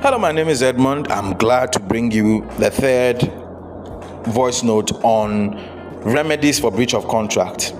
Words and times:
Hello, 0.00 0.16
my 0.16 0.30
name 0.30 0.48
is 0.48 0.62
Edmund. 0.62 1.08
I'm 1.10 1.32
glad 1.32 1.72
to 1.72 1.80
bring 1.80 2.12
you 2.12 2.48
the 2.60 2.70
third 2.70 3.20
voice 4.32 4.62
note 4.62 4.92
on 5.02 5.56
remedies 6.02 6.60
for 6.60 6.70
breach 6.70 6.94
of 6.94 7.08
contract. 7.08 7.74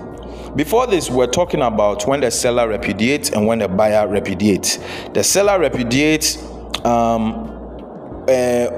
Before 0.53 0.85
this, 0.85 1.09
we're 1.09 1.27
talking 1.31 1.61
about 1.61 2.05
when 2.05 2.19
the 2.19 2.29
seller 2.29 2.67
repudiates 2.67 3.29
and 3.29 3.47
when 3.47 3.59
the 3.59 3.69
buyer 3.69 4.05
repudiates. 4.05 4.79
The 5.13 5.23
seller 5.23 5.61
repudiates, 5.61 6.43
um, 6.83 8.25
uh, 8.27 8.69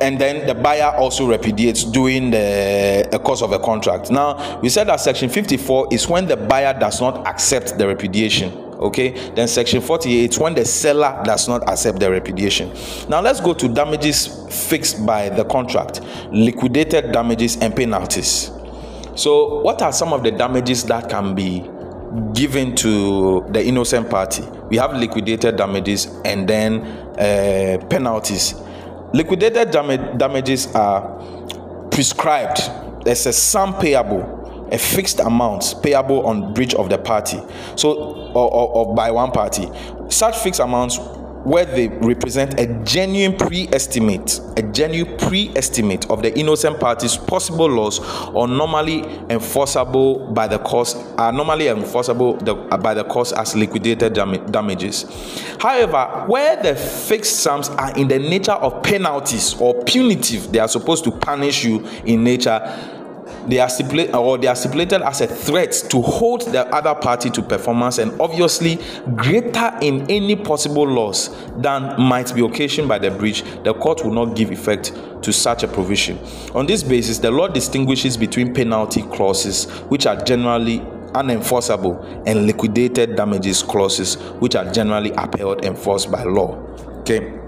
and 0.00 0.20
then 0.20 0.46
the 0.46 0.54
buyer 0.54 0.94
also 0.96 1.28
repudiates 1.28 1.82
during 1.82 2.30
the, 2.30 3.08
the 3.10 3.18
course 3.18 3.42
of 3.42 3.50
a 3.50 3.58
contract. 3.58 4.12
Now, 4.12 4.60
we 4.60 4.68
said 4.68 4.86
that 4.86 5.00
section 5.00 5.28
54 5.28 5.88
is 5.90 6.06
when 6.08 6.26
the 6.26 6.36
buyer 6.36 6.72
does 6.78 7.00
not 7.00 7.26
accept 7.26 7.78
the 7.78 7.88
repudiation 7.88 8.71
okay? 8.86 9.10
Then 9.34 9.48
section 9.48 9.80
48 9.80 10.38
when 10.38 10.54
the 10.54 10.64
seller 10.64 11.20
does 11.24 11.48
not 11.48 11.68
accept 11.68 12.00
the 12.00 12.10
repudiation. 12.10 12.72
Now 13.08 13.20
let's 13.20 13.40
go 13.40 13.54
to 13.54 13.68
damages 13.68 14.26
fixed 14.68 15.04
by 15.04 15.28
the 15.28 15.44
contract 15.44 16.00
liquidated 16.30 17.12
damages 17.12 17.56
and 17.56 17.74
penalties. 17.74 18.50
So 19.14 19.60
what 19.60 19.82
are 19.82 19.92
some 19.92 20.12
of 20.12 20.22
the 20.22 20.30
damages 20.30 20.84
that 20.84 21.08
can 21.08 21.34
be 21.34 21.68
given 22.34 22.74
to 22.76 23.46
the 23.50 23.64
innocent 23.64 24.08
party? 24.08 24.42
We 24.70 24.76
have 24.78 24.94
liquidated 24.94 25.56
damages 25.56 26.06
and 26.24 26.48
then 26.48 26.80
uh, 27.18 27.84
penalties. 27.88 28.54
Liquidated 29.12 29.70
dam- 29.70 30.16
damages 30.16 30.74
are 30.74 31.02
prescribed. 31.90 32.60
There's 33.04 33.26
a 33.26 33.32
sum 33.32 33.74
payable 33.78 34.41
a 34.72 34.78
fixed 34.78 35.20
amount 35.20 35.74
payable 35.82 36.26
on 36.26 36.54
breach 36.54 36.74
of 36.74 36.88
the 36.88 36.98
party. 36.98 37.40
So 37.76 37.92
or, 38.34 38.52
or, 38.52 38.68
or 38.70 38.94
by 38.94 39.10
one 39.10 39.30
party. 39.30 39.68
Such 40.08 40.38
fixed 40.38 40.60
amounts 40.60 40.98
where 41.44 41.64
they 41.64 41.88
represent 41.88 42.58
a 42.60 42.66
genuine 42.84 43.36
pre-estimate 43.36 44.40
a 44.56 44.62
genuine 44.62 45.16
pre-estimate 45.18 46.08
of 46.08 46.22
the 46.22 46.36
innocent 46.38 46.78
party's 46.78 47.16
possible 47.16 47.68
loss 47.68 47.98
or 48.28 48.46
normally 48.46 49.02
enforceable 49.28 50.30
by 50.32 50.46
the 50.46 50.58
court 50.60 50.94
are 51.18 51.32
normally 51.32 51.66
enforceable 51.66 52.36
the, 52.36 52.54
by 52.54 52.94
the 52.94 53.02
court 53.04 53.32
as 53.32 53.56
liquidated 53.56 54.12
dam- 54.12 54.46
damages. 54.52 55.04
However 55.58 56.26
where 56.28 56.62
the 56.62 56.76
fixed 56.76 57.40
sums 57.40 57.68
are 57.70 57.96
in 57.98 58.06
the 58.06 58.20
nature 58.20 58.52
of 58.52 58.82
penalties 58.82 59.54
or 59.60 59.82
punitive 59.82 60.52
they 60.52 60.60
are 60.60 60.68
supposed 60.68 61.02
to 61.04 61.10
punish 61.10 61.64
you 61.64 61.84
in 62.04 62.22
nature 62.22 62.60
they 63.46 63.58
are 63.58 63.68
stipulated 63.68 64.14
or 64.14 64.38
they 64.38 64.46
are 64.46 64.56
stipulated 64.56 65.02
as 65.02 65.20
a 65.20 65.26
threat 65.26 65.72
to 65.90 66.00
hold 66.00 66.42
the 66.52 66.66
other 66.74 66.94
party 66.94 67.30
to 67.30 67.42
performance 67.42 67.98
and 67.98 68.18
obviously 68.20 68.78
greater 69.16 69.76
in 69.80 70.08
any 70.10 70.36
possible 70.36 70.86
loss 70.86 71.28
than 71.56 72.00
might 72.00 72.34
be 72.34 72.44
occasioned 72.44 72.88
by 72.88 72.98
the 72.98 73.10
breach. 73.10 73.42
The 73.64 73.74
court 73.74 74.04
will 74.04 74.12
not 74.12 74.36
give 74.36 74.50
effect 74.50 74.92
to 75.22 75.32
such 75.32 75.62
a 75.62 75.68
provision. 75.68 76.18
On 76.54 76.66
this 76.66 76.82
basis 76.82 77.18
the 77.18 77.30
law 77.30 77.48
distinguishes 77.48 78.16
between 78.16 78.54
penalty 78.54 79.02
clauses 79.02 79.64
which 79.88 80.06
are 80.06 80.16
generally 80.22 80.80
unenforceable 81.14 82.22
and 82.26 82.46
liquidated 82.46 83.16
damages 83.16 83.62
clauses 83.62 84.14
which 84.40 84.54
are 84.54 84.70
generally 84.72 85.12
upheld 85.12 85.58
and 85.64 85.76
enforced 85.76 86.10
by 86.10 86.22
law. 86.22 86.56
Okay. 87.00 87.38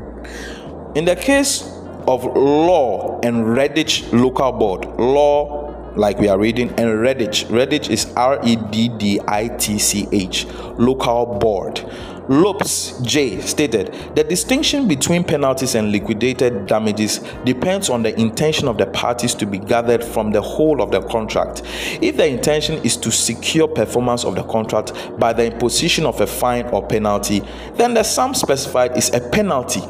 In 0.94 1.04
the 1.04 1.16
case 1.16 1.62
of 2.06 2.24
law 2.24 3.20
and 3.22 3.44
Redditch 3.46 4.12
local 4.12 4.52
board 4.52 4.84
law 4.98 5.63
like 5.96 6.18
we 6.18 6.28
are 6.28 6.38
reading, 6.38 6.68
and 6.70 6.88
Redditch. 6.88 7.46
Redditch 7.46 7.90
is 7.90 8.12
R 8.16 8.40
E 8.44 8.56
D 8.56 8.88
D 8.88 9.20
I 9.26 9.48
T 9.48 9.78
C 9.78 10.08
H, 10.12 10.46
local 10.78 11.38
board. 11.38 11.84
Lopes 12.28 12.98
J 13.02 13.40
stated 13.40 13.92
the 14.14 14.24
distinction 14.24 14.88
between 14.88 15.24
penalties 15.24 15.74
and 15.74 15.92
liquidated 15.92 16.66
damages 16.66 17.18
depends 17.44 17.90
on 17.90 18.02
the 18.02 18.18
intention 18.18 18.66
of 18.66 18.78
the 18.78 18.86
parties 18.86 19.34
to 19.34 19.46
be 19.46 19.58
gathered 19.58 20.02
from 20.02 20.30
the 20.32 20.40
whole 20.40 20.80
of 20.80 20.90
the 20.90 21.02
contract. 21.02 21.62
If 22.00 22.16
the 22.16 22.26
intention 22.26 22.82
is 22.82 22.96
to 22.98 23.10
secure 23.10 23.68
performance 23.68 24.24
of 24.24 24.36
the 24.36 24.44
contract 24.44 24.92
by 25.18 25.32
the 25.32 25.52
imposition 25.52 26.06
of 26.06 26.20
a 26.20 26.26
fine 26.26 26.66
or 26.66 26.86
penalty, 26.86 27.42
then 27.74 27.94
the 27.94 28.02
sum 28.02 28.34
specified 28.34 28.96
is 28.96 29.12
a 29.12 29.20
penalty 29.30 29.82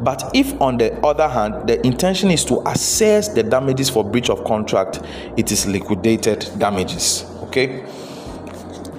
but 0.00 0.30
if, 0.34 0.60
on 0.60 0.78
the 0.78 0.94
other 1.04 1.28
hand, 1.28 1.68
the 1.68 1.84
intention 1.86 2.30
is 2.30 2.44
to 2.46 2.66
assess 2.68 3.28
the 3.28 3.42
damages 3.42 3.90
for 3.90 4.04
breach 4.04 4.30
of 4.30 4.44
contract, 4.44 5.00
it 5.36 5.50
is 5.52 5.66
liquidated 5.66 6.48
damages. 6.58 7.24
Okay. 7.44 7.84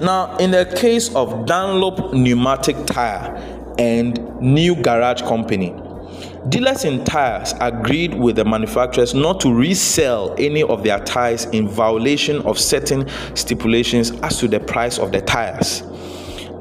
Now, 0.02 0.36
in 0.38 0.52
the 0.52 0.66
case 0.78 1.14
of 1.16 1.46
Dunlop 1.46 2.14
Pneumatic 2.14 2.86
Tire 2.86 3.36
and 3.78 4.42
New 4.42 4.76
Garage 4.76 5.22
Company, 5.22 5.74
Dealers 6.50 6.86
in 6.86 7.04
tires 7.04 7.56
agreed 7.60 8.14
with 8.14 8.36
the 8.36 8.46
manufacturers 8.46 9.16
not 9.16 9.40
to 9.40 9.52
resell 9.52 10.36
any 10.38 10.62
of 10.62 10.84
their 10.84 11.00
tires 11.00 11.46
in 11.46 11.68
violation 11.68 12.40
of 12.44 12.60
certain 12.60 13.10
stipulations 13.34 14.12
as 14.22 14.38
to 14.40 14.48
the 14.48 14.60
price 14.60 15.00
of 15.00 15.12
the 15.12 15.22
tires. 15.22 15.82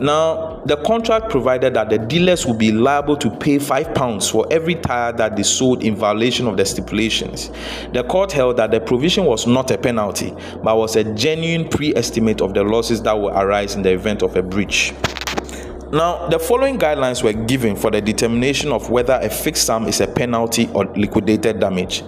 Now, 0.01 0.63
the 0.67 0.77
contract 0.79 1.31
provided 1.31 1.75
that 1.75 1.91
the 1.91 1.99
dealers 1.99 2.47
would 2.47 2.59
be 2.59 2.73
liable 2.73 3.17
to 3.19 3.31
pay 3.31 3.59
five 3.59 3.95
pounds 3.95 4.29
for 4.29 4.47
every 4.51 4.75
tire 4.75 5.13
that 5.13 5.37
they 5.37 5.43
sold 5.43 5.83
in 5.83 5.95
violation 5.95 6.47
of 6.47 6.57
the 6.57 6.65
stipulations. 6.65 7.51
The 7.93 8.03
court 8.05 8.33
held 8.33 8.57
that 8.57 8.71
the 8.71 8.81
provision 8.81 9.25
was 9.25 9.47
not 9.47 9.71
a 9.71 9.79
penalty, 9.79 10.35
but 10.63 10.77
was 10.77 10.97
a 10.97 11.05
genuine 11.15 11.69
pre 11.69 11.95
estimate 11.95 12.41
of 12.41 12.55
the 12.55 12.65
losses 12.65 13.03
that 13.03 13.13
will 13.13 13.31
arise 13.31 13.77
in 13.77 13.83
the 13.83 13.93
event 13.93 14.23
of 14.23 14.37
a 14.37 14.43
breach. 14.43 14.93
Now, 15.95 16.27
the 16.27 16.41
following 16.41 16.77
guidelines 16.77 17.23
were 17.23 17.33
given 17.33 17.77
for 17.77 17.89
the 17.89 18.01
determination 18.01 18.73
of 18.73 18.91
whether 18.91 19.17
a 19.23 19.31
fixed 19.31 19.65
sum 19.65 19.87
is 19.87 20.01
a 20.01 20.09
penalty 20.09 20.69
or 20.75 20.87
liquidated 20.87 21.61
damage. 21.61 22.01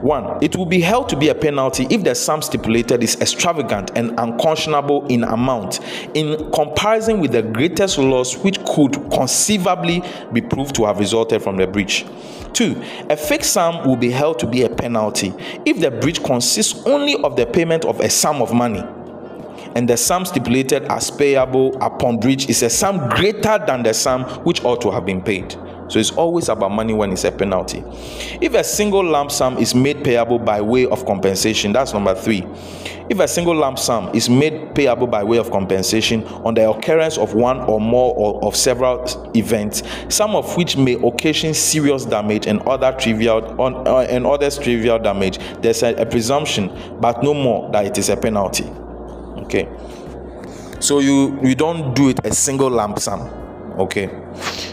One, 0.00 0.38
it 0.40 0.54
will 0.54 0.66
be 0.66 0.78
held 0.78 1.08
to 1.08 1.16
be 1.16 1.30
a 1.30 1.34
penalty 1.34 1.88
if 1.90 2.04
the 2.04 2.14
sum 2.14 2.42
stipulated 2.42 3.02
is 3.02 3.20
extravagant 3.20 3.90
and 3.96 4.16
unconscionable 4.20 5.08
in 5.08 5.24
amount 5.24 5.80
in 6.14 6.48
comparison 6.52 7.18
with 7.18 7.32
the 7.32 7.42
greatest 7.42 7.98
loss 7.98 8.36
which 8.36 8.64
could 8.64 8.92
conceivably 9.10 10.04
be 10.32 10.40
proved 10.40 10.76
to 10.76 10.84
have 10.84 11.00
resulted 11.00 11.42
from 11.42 11.56
the 11.56 11.66
breach. 11.66 12.06
Two, 12.52 12.80
a 13.10 13.16
fixed 13.16 13.52
sum 13.52 13.84
will 13.84 13.96
be 13.96 14.10
held 14.10 14.38
to 14.38 14.46
be 14.46 14.62
a 14.62 14.68
penalty 14.68 15.34
if 15.66 15.80
the 15.80 15.90
breach 15.90 16.22
consists 16.22 16.86
only 16.86 17.16
of 17.24 17.34
the 17.34 17.46
payment 17.46 17.84
of 17.84 17.98
a 17.98 18.08
sum 18.08 18.40
of 18.40 18.54
money 18.54 18.84
and 19.74 19.88
the 19.88 19.96
sum 19.96 20.24
stipulated 20.24 20.84
as 20.84 21.10
payable 21.10 21.76
upon 21.82 22.18
breach 22.18 22.48
is 22.48 22.62
a 22.62 22.70
sum 22.70 23.08
greater 23.10 23.58
than 23.66 23.82
the 23.82 23.94
sum 23.94 24.24
which 24.44 24.64
ought 24.64 24.80
to 24.82 24.90
have 24.90 25.04
been 25.06 25.22
paid. 25.22 25.56
So 25.88 25.98
it's 25.98 26.12
always 26.12 26.48
about 26.48 26.70
money 26.70 26.94
when 26.94 27.12
it's 27.12 27.24
a 27.24 27.32
penalty. 27.32 27.84
If 28.40 28.54
a 28.54 28.64
single 28.64 29.04
lump 29.04 29.30
sum 29.30 29.58
is 29.58 29.74
made 29.74 30.02
payable 30.02 30.38
by 30.38 30.60
way 30.60 30.86
of 30.86 31.04
compensation, 31.04 31.72
that's 31.72 31.92
number 31.92 32.14
three. 32.14 32.46
If 33.10 33.20
a 33.20 33.28
single 33.28 33.54
lump 33.54 33.78
sum 33.78 34.08
is 34.14 34.30
made 34.30 34.74
payable 34.74 35.06
by 35.06 35.22
way 35.22 35.36
of 35.36 35.50
compensation 35.50 36.24
on 36.24 36.54
the 36.54 36.70
occurrence 36.70 37.18
of 37.18 37.34
one 37.34 37.60
or 37.60 37.80
more 37.80 38.14
or 38.16 38.42
of 38.44 38.56
several 38.56 39.30
events, 39.36 39.82
some 40.08 40.34
of 40.34 40.56
which 40.56 40.76
may 40.76 40.94
occasion 40.94 41.52
serious 41.52 42.06
damage 42.06 42.46
and 42.46 42.62
other 42.62 42.92
trivial 42.98 43.60
on, 43.60 43.86
uh, 43.86 44.06
and 44.08 44.26
others 44.26 44.58
trivial 44.58 44.98
damage, 44.98 45.38
there's 45.60 45.82
a, 45.82 45.94
a 45.96 46.06
presumption, 46.06 46.72
but 47.00 47.22
no 47.22 47.34
more 47.34 47.70
that 47.72 47.84
it 47.84 47.98
is 47.98 48.08
a 48.08 48.16
penalty 48.16 48.64
okay. 49.54 49.68
So 50.80 50.98
you 50.98 51.38
you 51.42 51.54
don't 51.54 51.94
do 51.94 52.10
it 52.10 52.20
a 52.24 52.34
single 52.34 52.70
lump 52.70 52.98
sum. 52.98 53.20
Okay. 53.78 54.10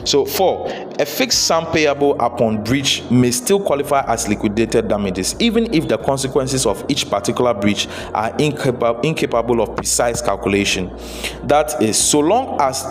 So 0.06 0.26
four 0.26 0.68
a 1.00 1.06
fixed 1.06 1.48
sum 1.48 1.72
payable 1.72 2.20
upon 2.20 2.64
breach 2.64 3.04
may 3.10 3.32
still 3.32 3.60
qualify 3.60 4.02
as 4.08 4.28
liquidated 4.28 4.88
damages 4.88 5.36
even 5.40 5.74
if 5.74 5.88
the 5.88 5.98
consequences 5.98 6.66
of 6.66 6.84
each 6.88 7.10
particular 7.10 7.54
breach 7.54 7.88
are 8.14 8.36
incapable 8.38 9.00
incapable 9.02 9.62
of 9.62 9.76
precise 9.76 10.22
calculation. 10.22 10.96
That 11.44 11.82
is 11.82 11.98
so 11.98 12.20
long 12.20 12.60
as 12.60 12.84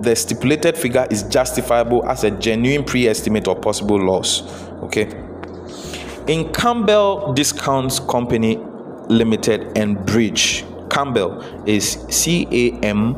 the 0.00 0.14
stipulated 0.16 0.78
figure 0.78 1.06
is 1.10 1.22
justifiable 1.24 2.06
as 2.08 2.24
a 2.24 2.30
genuine 2.30 2.84
pre-estimate 2.84 3.46
of 3.48 3.60
possible 3.60 4.02
loss. 4.02 4.42
Okay. 4.84 5.10
In 6.28 6.52
campbell 6.52 7.32
discounts 7.34 7.98
company 7.98 8.56
limited 9.08 9.76
and 9.76 10.06
bridge 10.06 10.64
Campbell 10.92 11.42
is 11.66 11.92
C 12.10 12.46
A 12.50 12.78
M 12.84 13.14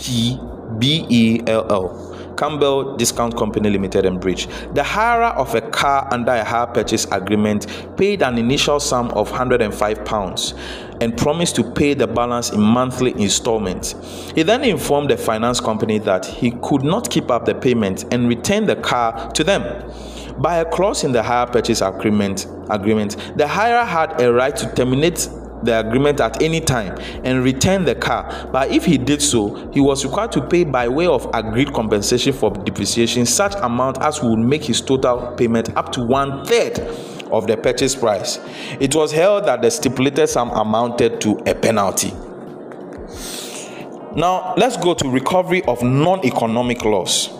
P 0.00 0.40
B 0.78 1.06
E 1.08 1.40
L 1.46 1.66
L. 1.70 2.34
Campbell 2.38 2.96
Discount 2.96 3.36
Company 3.36 3.68
Limited 3.68 4.06
and 4.06 4.20
Bridge. 4.20 4.46
The 4.72 4.82
hirer 4.82 5.34
of 5.36 5.54
a 5.56 5.60
car 5.60 6.08
under 6.12 6.30
a 6.30 6.44
hire 6.44 6.68
purchase 6.68 7.04
agreement 7.10 7.66
paid 7.96 8.22
an 8.22 8.38
initial 8.38 8.78
sum 8.78 9.10
of 9.10 9.28
105 9.30 10.04
pounds 10.04 10.54
and 11.00 11.16
promised 11.18 11.56
to 11.56 11.64
pay 11.72 11.94
the 11.94 12.06
balance 12.06 12.50
in 12.50 12.60
monthly 12.60 13.10
installments. 13.20 13.96
He 14.34 14.44
then 14.44 14.62
informed 14.62 15.10
the 15.10 15.16
finance 15.16 15.60
company 15.60 15.98
that 15.98 16.24
he 16.24 16.52
could 16.62 16.84
not 16.84 17.10
keep 17.10 17.28
up 17.30 17.44
the 17.44 17.56
payment 17.56 18.04
and 18.12 18.28
return 18.28 18.66
the 18.66 18.76
car 18.76 19.30
to 19.32 19.42
them. 19.42 19.92
By 20.40 20.58
a 20.58 20.64
clause 20.64 21.02
in 21.02 21.10
the 21.10 21.24
hire 21.24 21.46
purchase 21.46 21.82
agreement, 21.82 22.46
agreement, 22.70 23.16
the 23.36 23.46
hirer 23.48 23.84
had 23.84 24.20
a 24.20 24.32
right 24.32 24.54
to 24.54 24.72
terminate 24.74 25.28
the 25.62 25.78
agreement 25.80 26.20
at 26.20 26.42
any 26.42 26.60
time 26.60 26.98
and 27.24 27.42
return 27.42 27.84
the 27.84 27.94
car. 27.94 28.48
But 28.52 28.70
if 28.70 28.84
he 28.84 28.98
did 28.98 29.22
so, 29.22 29.70
he 29.72 29.80
was 29.80 30.04
required 30.04 30.32
to 30.32 30.46
pay 30.46 30.64
by 30.64 30.88
way 30.88 31.06
of 31.06 31.28
agreed 31.34 31.72
compensation 31.72 32.32
for 32.32 32.50
depreciation 32.50 33.26
such 33.26 33.54
amount 33.56 33.98
as 34.02 34.22
would 34.22 34.38
make 34.38 34.64
his 34.64 34.80
total 34.80 35.34
payment 35.36 35.76
up 35.76 35.92
to 35.92 36.02
one 36.04 36.44
third 36.44 36.78
of 37.30 37.46
the 37.46 37.56
purchase 37.56 37.94
price. 37.94 38.38
It 38.80 38.94
was 38.94 39.12
held 39.12 39.46
that 39.46 39.62
the 39.62 39.70
stipulated 39.70 40.28
sum 40.28 40.50
amounted 40.50 41.20
to 41.22 41.36
a 41.46 41.54
penalty. 41.54 42.12
Now, 44.16 44.54
let's 44.56 44.76
go 44.76 44.94
to 44.94 45.08
recovery 45.08 45.62
of 45.64 45.82
non 45.82 46.24
economic 46.24 46.84
loss. 46.84 47.30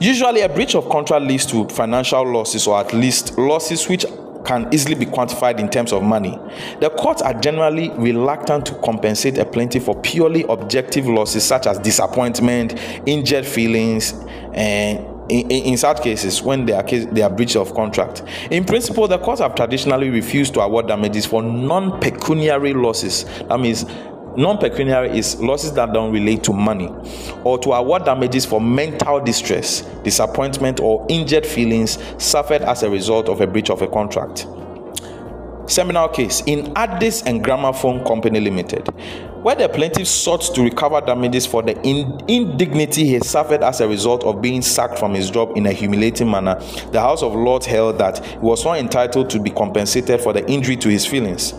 Usually, 0.00 0.42
a 0.42 0.48
breach 0.48 0.74
of 0.74 0.88
contract 0.88 1.24
leads 1.24 1.46
to 1.46 1.68
financial 1.68 2.24
losses 2.30 2.66
or 2.66 2.78
at 2.78 2.92
least 2.92 3.36
losses 3.38 3.88
which 3.88 4.04
can 4.44 4.68
easily 4.72 4.94
be 4.94 5.06
quantified 5.06 5.58
in 5.58 5.68
terms 5.68 5.92
of 5.92 6.02
money. 6.02 6.38
The 6.80 6.90
courts 6.90 7.22
are 7.22 7.34
generally 7.34 7.90
reluctant 7.90 8.66
to 8.66 8.74
compensate 8.76 9.38
a 9.38 9.44
plaintiff 9.44 9.84
for 9.84 10.00
purely 10.00 10.44
objective 10.48 11.06
losses 11.06 11.44
such 11.44 11.66
as 11.66 11.78
disappointment, 11.78 12.78
injured 13.06 13.46
feelings, 13.46 14.12
and 14.52 15.06
in, 15.30 15.48
in, 15.50 15.76
such 15.76 16.02
cases 16.02 16.42
when 16.42 16.66
they 16.66 16.72
are, 16.72 16.82
case, 16.82 17.06
they 17.12 17.22
are 17.22 17.30
breach 17.30 17.54
of 17.54 17.72
contract. 17.74 18.24
In 18.50 18.64
principle, 18.64 19.06
the 19.06 19.18
courts 19.18 19.40
have 19.40 19.54
traditionally 19.54 20.10
refused 20.10 20.54
to 20.54 20.60
award 20.60 20.88
damages 20.88 21.24
for 21.24 21.40
non-pecuniary 21.42 22.74
losses. 22.74 23.24
That 23.48 23.60
means 23.60 23.84
non-pecuniary 24.36 25.18
is 25.18 25.40
losses 25.40 25.72
that 25.74 25.92
don't 25.92 26.12
relate 26.12 26.42
to 26.44 26.52
money 26.52 26.88
or 27.44 27.58
to 27.58 27.72
award 27.72 28.04
damages 28.04 28.44
for 28.44 28.60
mental 28.60 29.20
distress 29.20 29.82
disappointment 30.02 30.80
or 30.80 31.04
injured 31.08 31.46
feelings 31.46 31.98
suffered 32.18 32.62
as 32.62 32.82
a 32.82 32.90
result 32.90 33.28
of 33.28 33.40
a 33.40 33.46
breach 33.46 33.70
of 33.70 33.82
a 33.82 33.88
contract. 33.88 34.46
Seminal 35.66 36.08
case 36.08 36.42
in 36.46 36.72
addis 36.76 37.22
and 37.22 37.44
gramophone 37.44 38.04
company 38.04 38.40
limited 38.40 38.88
where 39.42 39.54
the 39.54 39.68
plaintiff 39.68 40.06
sought 40.06 40.42
to 40.54 40.62
recover 40.62 41.00
damages 41.00 41.46
for 41.46 41.62
the 41.62 41.80
in- 41.82 42.20
indignity 42.28 43.04
he 43.04 43.20
suffered 43.20 43.62
as 43.62 43.80
a 43.80 43.88
result 43.88 44.22
of 44.24 44.42
being 44.42 44.60
sacked 44.60 44.98
from 44.98 45.14
his 45.14 45.30
job 45.30 45.56
in 45.56 45.66
a 45.66 45.72
humiliating 45.72 46.30
manner 46.30 46.56
the 46.92 47.00
house 47.00 47.22
of 47.22 47.34
lords 47.34 47.66
held 47.66 47.96
that 47.98 48.24
he 48.24 48.38
was 48.38 48.64
not 48.64 48.78
entitled 48.78 49.30
to 49.30 49.40
be 49.40 49.50
compensated 49.50 50.20
for 50.20 50.32
the 50.32 50.46
injury 50.50 50.76
to 50.76 50.88
his 50.88 51.06
feelings 51.06 51.52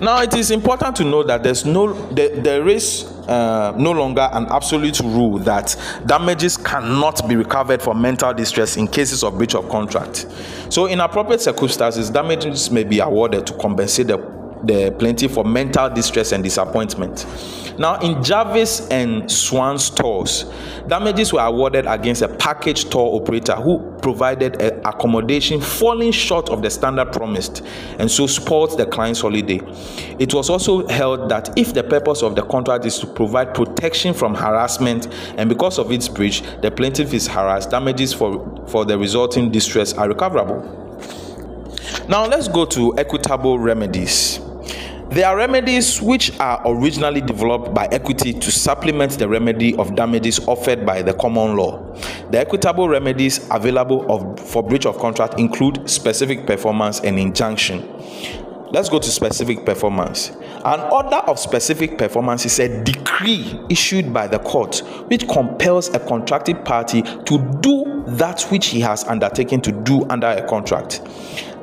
now, 0.00 0.22
it 0.22 0.34
is 0.34 0.50
important 0.50 0.96
to 0.96 1.04
know 1.04 1.22
that 1.22 1.42
there's 1.42 1.66
no 1.66 1.92
there, 2.10 2.40
there 2.40 2.68
is 2.68 3.04
uh, 3.28 3.74
no 3.76 3.92
longer 3.92 4.28
an 4.32 4.46
absolute 4.46 4.98
rule 5.00 5.38
that 5.40 5.76
damages 6.06 6.56
cannot 6.56 7.28
be 7.28 7.36
recovered 7.36 7.82
for 7.82 7.94
mental 7.94 8.32
distress 8.32 8.76
in 8.76 8.88
cases 8.88 9.22
of 9.22 9.36
breach 9.36 9.54
of 9.54 9.68
contract. 9.68 10.26
So, 10.70 10.86
in 10.86 11.00
appropriate 11.00 11.40
circumstances, 11.40 12.08
damages 12.10 12.70
may 12.70 12.84
be 12.84 13.00
awarded 13.00 13.46
to 13.48 13.52
compensate 13.58 14.06
the, 14.06 14.18
the 14.64 14.90
plaintiff 14.98 15.32
for 15.32 15.44
mental 15.44 15.88
distress 15.88 16.32
and 16.32 16.44
disappointment. 16.44 17.26
Now, 17.78 17.98
in 18.00 18.22
Jarvis 18.22 18.86
and 18.88 19.30
Swans 19.30 19.88
Tours, 19.88 20.44
damages 20.86 21.32
were 21.32 21.40
awarded 21.40 21.86
against 21.86 22.20
a 22.20 22.28
package 22.28 22.80
store 22.82 23.18
operator 23.18 23.54
who 23.54 23.96
provided 24.02 24.60
accommodation 24.84 25.60
falling 25.60 26.12
short 26.12 26.50
of 26.50 26.60
the 26.60 26.68
standard 26.68 27.10
promised 27.12 27.62
and 27.98 28.10
so 28.10 28.26
spoiled 28.26 28.76
the 28.76 28.84
client's 28.84 29.20
holiday. 29.20 29.60
It 30.18 30.34
was 30.34 30.50
also 30.50 30.86
held 30.88 31.30
that 31.30 31.58
if 31.58 31.72
the 31.72 31.82
purpose 31.82 32.22
of 32.22 32.34
the 32.34 32.42
contract 32.42 32.84
is 32.84 32.98
to 32.98 33.06
provide 33.06 33.54
protection 33.54 34.12
from 34.12 34.34
harassment 34.34 35.08
and 35.38 35.48
because 35.48 35.78
of 35.78 35.90
its 35.90 36.06
breach, 36.06 36.42
the 36.60 36.70
plaintiff 36.70 37.14
is 37.14 37.26
harassed, 37.26 37.70
damages 37.70 38.12
for, 38.12 38.66
for 38.68 38.84
the 38.84 38.98
resulting 38.98 39.50
distress 39.50 39.94
are 39.94 40.08
recoverable. 40.08 40.76
Now, 42.08 42.26
let's 42.26 42.48
go 42.48 42.66
to 42.66 42.98
equitable 42.98 43.58
remedies. 43.58 44.40
There 45.10 45.26
are 45.26 45.36
remedies 45.36 46.00
which 46.00 46.38
are 46.38 46.62
originally 46.64 47.20
developed 47.20 47.74
by 47.74 47.88
equity 47.90 48.32
to 48.32 48.50
supplement 48.52 49.18
the 49.18 49.28
remedy 49.28 49.74
of 49.74 49.96
damages 49.96 50.38
offered 50.46 50.86
by 50.86 51.02
the 51.02 51.12
common 51.14 51.56
law. 51.56 51.82
The 52.30 52.38
equitable 52.38 52.88
remedies 52.88 53.44
available 53.50 54.06
of, 54.08 54.38
for 54.38 54.62
breach 54.62 54.86
of 54.86 54.98
contract 54.98 55.40
include 55.40 55.90
specific 55.90 56.46
performance 56.46 57.00
and 57.00 57.18
injunction. 57.18 57.80
Let's 58.70 58.88
go 58.88 59.00
to 59.00 59.10
specific 59.10 59.66
performance. 59.66 60.30
An 60.64 60.78
order 60.92 61.16
of 61.16 61.40
specific 61.40 61.98
performance 61.98 62.46
is 62.46 62.60
a 62.60 62.84
decree 62.84 63.58
issued 63.68 64.14
by 64.14 64.28
the 64.28 64.38
court 64.38 64.78
which 65.08 65.26
compels 65.26 65.92
a 65.92 65.98
contracted 65.98 66.64
party 66.64 67.02
to 67.02 67.58
do 67.60 68.04
that 68.06 68.42
which 68.42 68.68
he 68.68 68.78
has 68.78 69.02
undertaken 69.06 69.60
to 69.62 69.72
do 69.72 70.08
under 70.08 70.28
a 70.28 70.46
contract. 70.46 71.02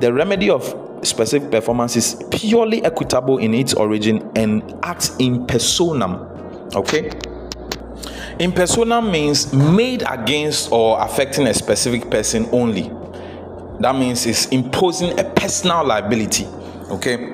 The 0.02 0.12
remedy 0.12 0.50
of 0.50 0.87
specific 1.04 1.52
performance 1.52 1.96
is 1.96 2.24
purely 2.32 2.84
equitable 2.84 3.38
in 3.38 3.54
its 3.54 3.74
origin 3.74 4.32
and 4.36 4.62
acts 4.84 5.16
in 5.18 5.46
personam. 5.48 6.76
Okay? 6.76 7.10
In 8.40 8.52
personam 8.52 9.12
means 9.12 9.54
made 9.54 10.04
against 10.10 10.72
or 10.72 11.02
affecting 11.02 11.48
a 11.48 11.54
specific 11.54 12.10
person 12.10 12.48
only. 12.52 12.92
That 13.80 13.96
means 13.96 14.26
it's 14.26 14.48
imposing 14.48 15.20
a 15.20 15.24
personal 15.24 15.86
liability. 15.86 16.46
Okay? 16.90 17.34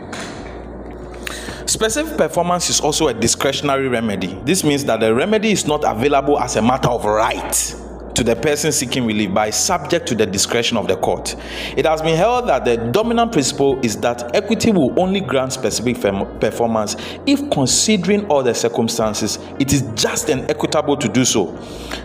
Specific 1.65 2.17
performance 2.17 2.69
is 2.69 2.79
also 2.81 3.07
a 3.07 3.13
discretionary 3.13 3.87
remedy. 3.87 4.39
This 4.43 4.63
means 4.63 4.85
that 4.85 4.99
the 4.99 5.13
remedy 5.13 5.51
is 5.51 5.65
not 5.65 5.83
available 5.85 6.39
as 6.39 6.55
a 6.55 6.61
matter 6.61 6.89
of 6.89 7.05
right 7.05 7.75
to 8.15 8.23
the 8.23 8.35
person 8.35 8.71
seeking 8.71 9.05
relief 9.05 9.33
by 9.33 9.49
subject 9.49 10.07
to 10.07 10.15
the 10.15 10.25
discretion 10.25 10.77
of 10.77 10.87
the 10.87 10.95
court. 10.97 11.35
It 11.75 11.85
has 11.85 12.01
been 12.01 12.15
held 12.15 12.47
that 12.47 12.65
the 12.65 12.77
dominant 12.77 13.31
principle 13.31 13.79
is 13.83 13.97
that 14.01 14.35
equity 14.35 14.71
will 14.71 14.99
only 14.99 15.19
grant 15.19 15.53
specific 15.53 15.99
performance 16.39 16.95
if 17.25 17.49
considering 17.49 18.25
all 18.27 18.43
the 18.43 18.53
circumstances 18.53 19.39
it 19.59 19.73
is 19.73 19.81
just 19.95 20.29
and 20.29 20.49
equitable 20.49 20.97
to 20.97 21.07
do 21.07 21.25
so. 21.25 21.51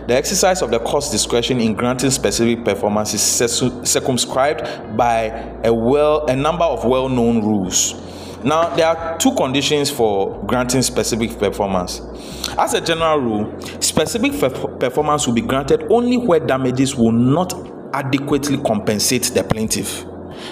The 0.07 0.15
exercise 0.15 0.61
of 0.61 0.71
the 0.71 0.79
court's 0.79 1.09
discretion 1.11 1.59
in 1.59 1.73
granting 1.73 2.11
specific 2.11 2.65
performance 2.65 3.13
is 3.13 3.21
circumscribed 3.21 4.97
by 4.97 5.25
a 5.63 5.73
well 5.73 6.25
a 6.27 6.35
number 6.35 6.65
of 6.65 6.85
well-known 6.85 7.43
rules. 7.45 7.93
Now, 8.43 8.73
there 8.75 8.87
are 8.87 9.17
two 9.17 9.35
conditions 9.35 9.91
for 9.91 10.41
granting 10.45 10.81
specific 10.81 11.37
performance. 11.37 12.01
As 12.57 12.73
a 12.73 12.81
general 12.81 13.19
rule, 13.19 13.61
specific 13.81 14.31
performance 14.79 15.27
will 15.27 15.33
be 15.33 15.41
granted 15.41 15.83
only 15.89 16.17
where 16.17 16.39
damages 16.39 16.95
will 16.95 17.11
not 17.11 17.53
adequately 17.93 18.57
compensate 18.59 19.23
the 19.23 19.43
plaintiff. 19.43 20.05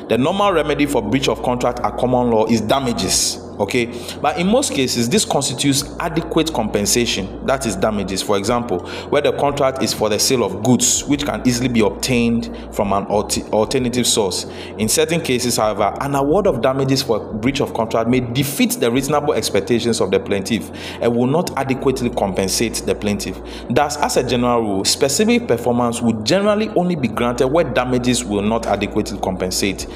The 0.09 0.17
normal 0.17 0.51
remedy 0.51 0.85
for 0.85 1.01
breach 1.01 1.29
of 1.29 1.41
contract 1.43 1.79
at 1.79 1.97
common 1.97 2.29
law 2.29 2.45
is 2.47 2.59
damages 2.61 3.46
okay? 3.59 3.85
But 4.21 4.37
in 4.39 4.47
most 4.47 4.73
cases 4.73 5.09
this 5.09 5.25
constitutes 5.25 5.83
adequate 5.99 6.53
compensation. 6.53 7.45
That 7.45 7.65
is 7.65 7.75
damages. 7.75 8.21
For 8.21 8.37
example 8.37 8.87
where 9.09 9.21
the 9.21 9.33
contract 9.33 9.83
is 9.83 9.93
for 9.93 10.09
the 10.09 10.19
sale 10.19 10.43
of 10.43 10.63
goods 10.63 11.03
which 11.05 11.25
can 11.25 11.41
easily 11.47 11.69
be 11.69 11.81
obtained 11.81 12.55
from 12.73 12.93
an 12.93 13.05
alternative 13.05 14.07
source. 14.07 14.45
In 14.77 14.87
certain 14.89 15.21
cases 15.21 15.57
however 15.57 15.95
an 16.01 16.15
award 16.15 16.47
of 16.47 16.61
damages 16.61 17.03
for 17.03 17.19
breach 17.33 17.61
of 17.61 17.73
contract 17.73 18.09
may 18.09 18.19
defeat 18.19 18.71
the 18.79 18.91
reasonable 18.91 19.33
expectations 19.33 20.01
of 20.01 20.11
the 20.11 20.19
plaintiff 20.19 20.71
and 21.01 21.15
will 21.15 21.27
not 21.27 21.55
adequately 21.57 22.09
compensate 22.09 22.75
the 22.85 22.95
plaintiff. 22.95 23.39
Thus 23.69 23.97
as 23.97 24.17
a 24.17 24.27
general 24.27 24.61
rule 24.61 24.85
specific 24.85 25.47
performance 25.47 26.01
would 26.01 26.25
generally 26.25 26.69
only 26.69 26.95
be 26.95 27.07
granted 27.07 27.47
where 27.47 27.63
damages 27.63 28.23
will 28.23 28.41
not 28.41 28.65
adequately 28.65 29.19
compensate 29.19 29.87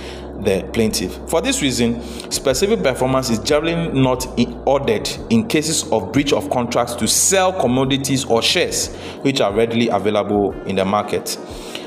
the 0.43 0.67
plaintiff. 0.73 1.17
For 1.27 1.41
this 1.41 1.61
reason, 1.61 2.01
specific 2.31 2.83
performance 2.83 3.29
is 3.29 3.39
generally 3.39 3.89
not 3.91 4.27
ordered 4.65 5.09
in 5.29 5.47
cases 5.47 5.89
of 5.91 6.11
breach 6.11 6.33
of 6.33 6.49
contracts 6.49 6.95
to 6.95 7.07
sell 7.07 7.53
commodities 7.53 8.25
or 8.25 8.41
shares 8.41 8.95
which 9.21 9.41
are 9.41 9.53
readily 9.53 9.89
available 9.89 10.53
in 10.63 10.75
the 10.75 10.85
market. 10.85 11.37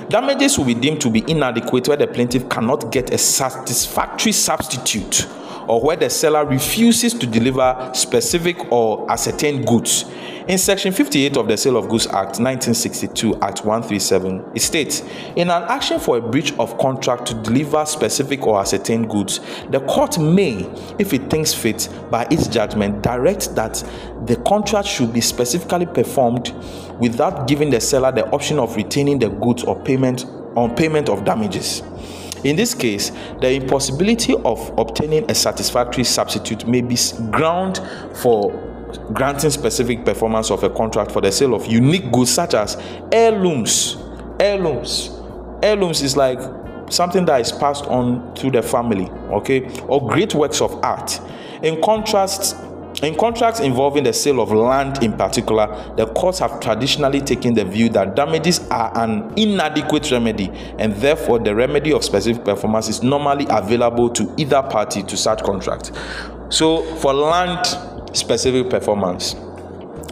Damages 0.09 0.59
will 0.59 0.67
be 0.67 0.75
deemed 0.75 1.01
to 1.01 1.11
be 1.11 1.25
inadequate 1.29 1.89
where 1.89 1.97
the 1.97 2.07
plaintiff 2.07 2.49
cannot 2.49 2.93
get 2.93 3.13
a 3.13 3.19
satisfactory 3.19 4.33
substitute 4.33 5.27
or 5.69 5.81
where 5.81 5.97
the 5.97 6.11
seller 6.11 6.45
refuses 6.45 7.15
to 7.15 7.27
deliver 7.27 7.91
specific 7.95 8.73
or 8.73 9.11
ascertained 9.11 9.67
goods 9.67 10.05
in 10.47 10.59
Section 10.59 10.93
58 10.93 11.39
of 11.39 11.49
the 11.49 11.57
Sale 11.57 11.79
of 11.79 11.89
Goods 11.89 12.07
Act 12.07 12.39
1962, 12.39 13.37
Act 13.37 13.65
137, 13.65 14.45
it 14.55 14.61
states 14.61 15.01
In 15.37 15.49
an 15.49 15.63
action 15.63 15.99
for 15.99 16.19
a 16.19 16.21
breach 16.21 16.53
of 16.59 16.77
contract 16.77 17.25
to 17.29 17.35
deliver 17.37 17.87
specific 17.87 18.47
or 18.47 18.61
ascertained 18.61 19.09
goods, 19.09 19.41
the 19.71 19.81
court 19.81 20.19
may, 20.19 20.71
if 20.99 21.15
it 21.15 21.31
thinks 21.31 21.55
fit, 21.55 21.89
by 22.11 22.27
its 22.31 22.47
judgment, 22.47 23.03
direct 23.03 23.55
that 23.55 23.83
the 24.27 24.37
contract 24.47 24.87
should 24.87 25.15
be 25.15 25.23
specifically 25.23 25.87
performed 25.87 26.51
without 27.01 27.49
giving 27.49 27.71
the 27.71 27.81
seller 27.81 28.13
the 28.13 28.29
option 28.29 28.59
of 28.59 28.77
retaining 28.77 29.19
the 29.19 29.31
goods 29.31 29.65
or 29.65 29.83
payment 29.83 30.27
on 30.57 30.77
payment 30.77 31.09
of 31.09 31.25
damages. 31.25 31.83
In 32.45 32.57
this 32.57 32.75
case, 32.75 33.11
the 33.41 33.53
impossibility 33.53 34.35
of 34.45 34.73
obtaining 34.79 35.31
a 35.31 35.35
satisfactory 35.35 36.05
substitute 36.05 36.67
may 36.67 36.83
be 36.83 36.97
ground 37.31 37.81
for 38.15 38.53
granting 39.13 39.51
specific 39.51 40.05
performance 40.05 40.51
of 40.51 40.63
a 40.63 40.71
contract 40.71 41.11
for 41.11 41.21
the 41.21 41.33
sale 41.33 41.55
of 41.55 41.67
unique 41.67 42.13
goods 42.13 42.31
such 42.31 42.55
as 42.55 42.77
heirlooms. 43.11 43.97
Heirlooms. 44.39 45.11
Heirlooms 45.63 46.03
is 46.03 46.17
like 46.17 46.39
something 46.91 47.25
that 47.25 47.41
is 47.41 47.51
passed 47.51 47.87
on 47.87 48.35
to 48.35 48.51
the 48.51 48.63
family, 48.63 49.09
okay, 49.31 49.69
or 49.89 50.07
great 50.07 50.35
works 50.35 50.61
of 50.61 50.75
art. 50.85 51.21
In 51.63 51.81
contrast, 51.81 52.57
in 53.03 53.17
contracts 53.17 53.61
involving 53.61 54.05
the 54.05 54.13
sale 54.13 54.41
of 54.41 54.53
land 54.53 55.03
in 55.03 55.13
particular, 55.15 55.67
the 55.97 56.07
courts 56.07 56.39
have 56.39 56.61
traditionally 56.61 57.21
taken 57.21 57.55
the 57.55 57.65
view 57.65 57.89
that 57.91 58.15
damages 58.15 58.61
are 58.71 58.97
an 58.97 59.33
inadequate 59.37 60.11
remedy 60.11 60.51
and 60.79 60.95
therefore 60.97 61.39
the 61.39 61.55
remedy 61.55 61.93
of 61.93 62.05
specific 62.05 62.45
performance 62.45 62.89
is 62.89 63.03
normally 63.03 63.47
available 63.51 64.09
to 64.11 64.33
either 64.39 64.63
party 64.63 65.03
to 65.03 65.17
such 65.17 65.43
contract. 65.43 65.93
So, 66.51 66.83
for 66.97 67.13
land 67.13 67.67
specific 68.17 68.71
performance, 68.71 69.35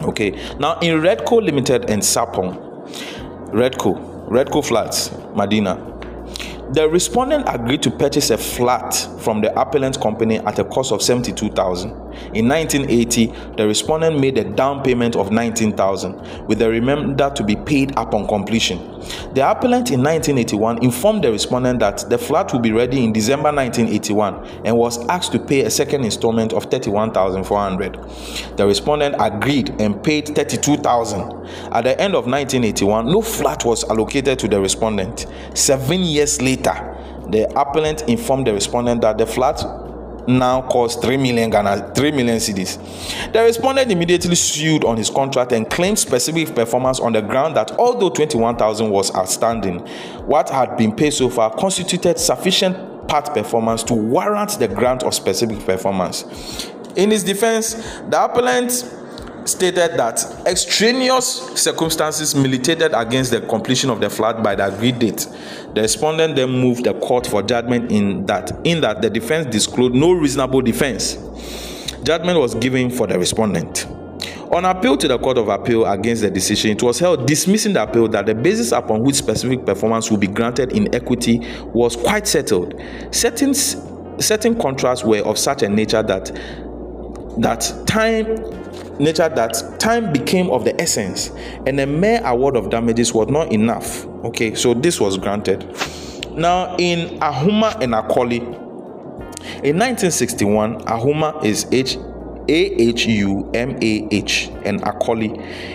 okay, 0.01 0.31
now 0.59 0.77
in 0.79 0.99
Redco 1.01 1.41
Limited 1.41 1.89
and 1.89 2.01
Sarpong, 2.01 2.57
Redco, 3.51 4.27
Redco 4.27 4.65
Flats, 4.65 5.11
Medina, 5.35 5.75
the 6.71 6.87
respondent 6.89 7.45
agreed 7.47 7.83
to 7.83 7.91
purchase 7.91 8.29
a 8.29 8.37
flat 8.37 8.93
from 9.19 9.41
the 9.41 9.53
appellant 9.59 9.99
company 9.99 10.37
at 10.39 10.59
a 10.59 10.63
cost 10.63 10.91
of 10.91 11.01
72,000. 11.01 11.91
In 12.33 12.47
1980, 12.47 13.33
the 13.57 13.67
respondent 13.67 14.19
made 14.19 14.37
a 14.37 14.43
down 14.43 14.83
payment 14.83 15.15
of 15.15 15.31
19,000 15.31 16.47
with 16.47 16.59
the 16.59 16.69
remainder 16.69 17.31
to 17.35 17.43
be 17.43 17.55
paid 17.55 17.91
upon 17.97 18.27
completion. 18.27 18.77
The 19.33 19.49
appellant 19.49 19.91
in 19.91 20.01
1981 20.01 20.83
informed 20.83 21.23
the 21.23 21.31
respondent 21.31 21.79
that 21.79 22.09
the 22.09 22.17
flat 22.17 22.53
would 22.53 22.61
be 22.61 22.71
ready 22.71 23.03
in 23.03 23.11
December 23.11 23.51
1981 23.51 24.45
and 24.65 24.77
was 24.77 25.05
asked 25.07 25.31
to 25.33 25.39
pay 25.39 25.61
a 25.61 25.69
second 25.69 26.05
installment 26.05 26.53
of 26.53 26.65
31,400. 26.65 27.99
The 28.57 28.65
respondent 28.65 29.15
agreed 29.19 29.81
and 29.81 30.01
paid 30.01 30.29
32,000. 30.29 31.47
At 31.71 31.83
the 31.83 31.99
end 31.99 32.15
of 32.15 32.25
1981, 32.25 33.07
no 33.07 33.21
flat 33.21 33.65
was 33.65 33.83
allocated 33.89 34.39
to 34.39 34.47
the 34.47 34.61
respondent. 34.61 35.25
7 35.53 35.99
years 36.01 36.41
later, 36.41 36.52
later, 36.55 36.97
the 37.29 37.49
appellant 37.59 38.03
informed 38.03 38.47
the 38.47 38.53
respondent 38.53 39.01
that 39.01 39.17
the 39.17 39.25
flat 39.25 39.63
now 40.27 40.61
cost 40.61 41.01
3 41.01 41.17
million 41.17 41.49
Ghana, 41.49 41.93
3 41.93 42.11
million 42.11 42.37
cedis. 42.37 42.77
The 43.33 43.43
respondent 43.43 43.91
immediately 43.91 44.35
sued 44.35 44.85
on 44.85 44.97
his 44.97 45.09
contract 45.09 45.51
and 45.51 45.69
claimed 45.69 45.99
specific 45.99 46.55
performance 46.55 46.99
on 46.99 47.13
the 47.13 47.21
ground 47.21 47.55
that 47.57 47.71
although 47.71 48.09
21,000 48.09 48.89
was 48.89 49.13
outstanding, 49.15 49.79
what 50.25 50.49
had 50.49 50.77
been 50.77 50.95
paid 50.95 51.11
so 51.11 51.29
far 51.29 51.53
constituted 51.53 52.17
sufficient 52.19 53.07
part 53.07 53.33
performance 53.33 53.83
to 53.83 53.93
warrant 53.93 54.51
the 54.59 54.67
grant 54.67 55.03
of 55.03 55.13
specific 55.13 55.59
performance. 55.65 56.71
In 56.95 57.11
his 57.11 57.23
defense, 57.23 57.73
the 58.09 58.23
appellant 58.23 58.71
stated 59.45 59.97
that 59.97 60.23
extraneous 60.45 61.25
circumstances 61.55 62.35
militated 62.35 62.91
against 62.93 63.31
the 63.31 63.41
completion 63.41 63.89
of 63.89 63.99
the 63.99 64.09
flat 64.09 64.43
by 64.43 64.55
the 64.55 64.73
agreed 64.73 64.99
date. 64.99 65.27
The 65.73 65.81
respondent 65.81 66.35
then 66.35 66.49
moved 66.49 66.85
the 66.85 66.93
court 66.93 67.27
for 67.27 67.41
judgment 67.41 67.91
in 67.91 68.25
that 68.27 68.51
in 68.65 68.81
that 68.81 69.01
the 69.01 69.09
defense 69.09 69.47
disclosed 69.47 69.93
no 69.93 70.11
reasonable 70.11 70.61
defense. 70.61 71.15
Judgment 72.03 72.39
was 72.39 72.55
given 72.55 72.89
for 72.89 73.07
the 73.07 73.17
respondent. 73.17 73.87
On 74.51 74.65
appeal 74.65 74.97
to 74.97 75.07
the 75.07 75.17
Court 75.17 75.39
of 75.39 75.47
Appeal 75.47 75.85
against 75.85 76.21
the 76.21 76.29
decision, 76.29 76.71
it 76.71 76.83
was 76.83 76.99
held 76.99 77.25
dismissing 77.25 77.73
the 77.73 77.81
appeal 77.81 78.07
that 78.09 78.27
the 78.27 78.35
basis 78.35 78.71
upon 78.71 79.01
which 79.01 79.15
specific 79.15 79.65
performance 79.65 80.11
would 80.11 80.19
be 80.19 80.27
granted 80.27 80.73
in 80.73 80.93
equity 80.93 81.39
was 81.73 81.95
quite 81.95 82.27
settled. 82.27 82.79
Certain, 83.09 83.55
certain 83.55 84.59
contracts 84.59 85.03
were 85.03 85.21
of 85.21 85.39
such 85.39 85.63
a 85.63 85.69
nature 85.69 86.03
that 86.03 86.25
that 87.39 87.73
time 87.87 88.62
nature 89.03 89.29
that 89.29 89.79
time 89.79 90.11
became 90.11 90.49
of 90.49 90.63
the 90.63 90.79
essence 90.81 91.29
and 91.67 91.79
a 91.79 91.85
mere 91.85 92.21
award 92.25 92.55
of 92.55 92.69
damages 92.69 93.13
was 93.13 93.27
not 93.29 93.51
enough 93.51 94.05
okay 94.25 94.55
so 94.55 94.73
this 94.73 94.99
was 94.99 95.17
granted 95.17 95.63
now 96.35 96.75
in 96.77 97.19
Ahumah 97.19 97.79
and 97.81 97.93
akoli 97.93 98.39
in 99.63 99.77
1961 99.77 100.79
Ahumah 100.85 101.43
is 101.43 101.67
h 101.71 101.97
A-H-U-M-A-H 102.47 104.49
and 104.65 104.81
Akoli. 104.81 105.29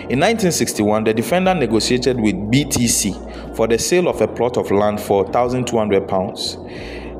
In 0.09 0.19
1961, 0.19 1.03
the 1.03 1.13
defendant 1.13 1.59
negotiated 1.59 2.19
with 2.19 2.35
BTC 2.35 3.55
for 3.55 3.67
the 3.67 3.79
sale 3.79 4.07
of 4.07 4.21
a 4.21 4.27
plot 4.27 4.57
of 4.57 4.71
land 4.71 4.99
for 4.99 5.23
1,200 5.23 6.07
pounds. 6.07 6.57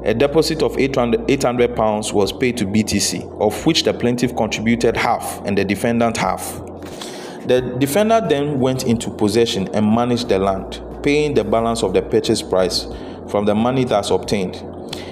A 0.09 0.13
deposit 0.15 0.63
of 0.63 0.75
800, 0.75 1.29
800 1.29 1.75
pounds 1.75 2.11
was 2.11 2.31
paid 2.31 2.57
to 2.57 2.65
BTC, 2.65 3.39
of 3.39 3.63
which 3.67 3.83
the 3.83 3.93
plaintiff 3.93 4.35
contributed 4.35 4.97
half 4.97 5.39
and 5.45 5.55
the 5.55 5.63
defendant 5.63 6.17
half. 6.17 6.59
The 7.45 7.75
defendant 7.77 8.27
then 8.27 8.59
went 8.59 8.85
into 8.85 9.11
possession 9.11 9.67
and 9.75 9.85
managed 9.85 10.29
the 10.29 10.39
land, 10.39 10.81
paying 11.03 11.35
the 11.35 11.43
balance 11.43 11.83
of 11.83 11.93
the 11.93 12.01
purchase 12.01 12.41
price 12.41 12.87
from 13.29 13.45
the 13.45 13.53
money 13.53 13.83
thus 13.83 14.09
obtained. 14.09 14.55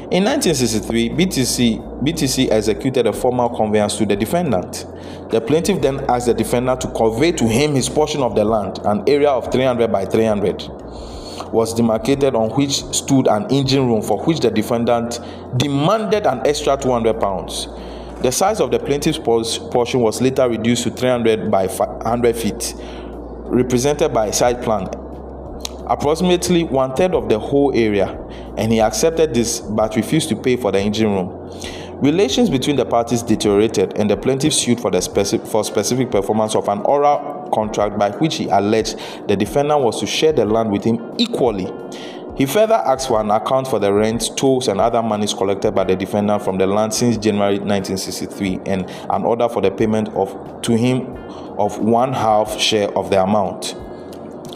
In 0.10 0.24
1963, 0.24 1.10
BTC, 1.10 2.01
BTC 2.01 2.50
executed 2.50 3.06
a 3.06 3.13
formal 3.13 3.50
conveyance 3.50 4.00
to 4.00 4.06
the 4.08 4.16
defendant. 4.16 4.88
The 5.30 5.39
plaintiff 5.39 5.80
then 5.80 6.04
asked 6.10 6.25
the 6.25 6.34
defendant 6.34 6.82
to 6.82 6.88
convey 6.88 7.34
to 7.34 7.48
him 7.48 7.75
his 7.75 7.88
portion 7.88 8.24
of 8.24 8.34
the 8.34 8.44
land, 8.44 8.80
an 8.84 9.04
area 9.08 9.30
of 9.30 9.51
300 9.51 9.92
by 9.92 10.06
300 10.06 10.72
was 11.51 11.74
demarcated 11.74 12.36
on 12.36 12.50
which 12.51 12.84
stood 12.94 13.27
an 13.27 13.46
engine 13.51 13.88
room 13.88 14.01
for 14.01 14.24
which 14.25 14.39
the 14.39 14.51
defendant 14.51 15.20
demanded 15.58 16.25
an 16.25 16.46
extra 16.46 16.77
200 16.77 17.20
pounds. 17.20 17.68
The 18.22 18.32
size 18.32 18.60
of 18.60 18.72
the 18.72 18.80
plaintiff's 18.80 19.20
portion 19.20 20.00
was 20.01 20.22
later 20.22 20.50
reduced 20.50 20.84
to 20.84 20.89
300 20.89 21.51
by 21.51 21.68
100 21.68 22.36
feet, 22.36 22.74
represented 23.46 24.13
by 24.13 24.27
a 24.27 24.34
site 24.34 24.62
plan, 24.62 24.88
approximately 25.88 26.63
one 26.63 26.96
third 26.96 27.13
of 27.13 27.30
the 27.30 27.38
whole 27.38 27.72
area, 27.75 28.18
and 28.58 28.72
he 28.72 28.82
accepted 28.82 29.34
this 29.34 29.60
but 29.60 29.96
refused 29.96 30.30
to 30.30 30.36
pay 30.36 30.58
for 30.58 30.72
the 30.72 30.80
engine 30.80 31.12
room. 31.12 31.37
Relations 32.01 32.48
between 32.51 32.75
the 32.75 32.86
parties 32.86 33.24
deteriorated, 33.24 33.98
and 33.98 34.08
the 34.08 34.16
plaintiff 34.16 34.54
sued 34.54 34.80
for, 34.80 34.92
the 34.92 35.01
specific, 35.01 35.48
for 35.48 35.63
specific 35.63 36.12
performance 36.12 36.56
of 36.56 36.68
an 36.68 36.82
oral 36.82 37.50
contract 37.51 37.98
by 37.98 38.12
which 38.12 38.36
he 38.36 38.48
alleged 38.50 39.00
the 39.27 39.36
defendant 39.36 39.82
was 39.82 40.00
to 40.00 40.06
share 40.06 40.32
the 40.32 40.46
land 40.46 40.72
with 40.72 40.84
him 40.84 41.16
equally. 41.18 41.68
He 42.36 42.46
further 42.46 42.75
asked 42.75 43.08
for 43.08 43.20
an 43.20 43.32
account 43.32 43.68
for 43.68 43.80
the 43.80 43.92
rent, 43.92 44.30
tolls, 44.38 44.68
and 44.68 44.80
other 44.80 45.01
monies 45.01 45.34
collected 45.34 45.74
by 45.74 45.86
the 45.86 45.96
defendant 45.96 46.44
from 46.44 46.60
the 46.60 46.68
land 46.68 46.94
since 46.94 47.18
January 47.18 47.58
1963, 47.58 48.60
and 48.68 48.88
an 49.10 49.24
order 49.24 49.50
for 49.50 49.63
the 49.63 49.72
payment 49.72 50.10
of 50.10 50.62
to 50.62 50.77
him 50.77 51.18
of 51.58 51.80
one 51.80 52.13
half 52.13 52.60
share 52.60 52.96
of 52.96 53.10
the 53.10 53.24
amount. 53.24 53.75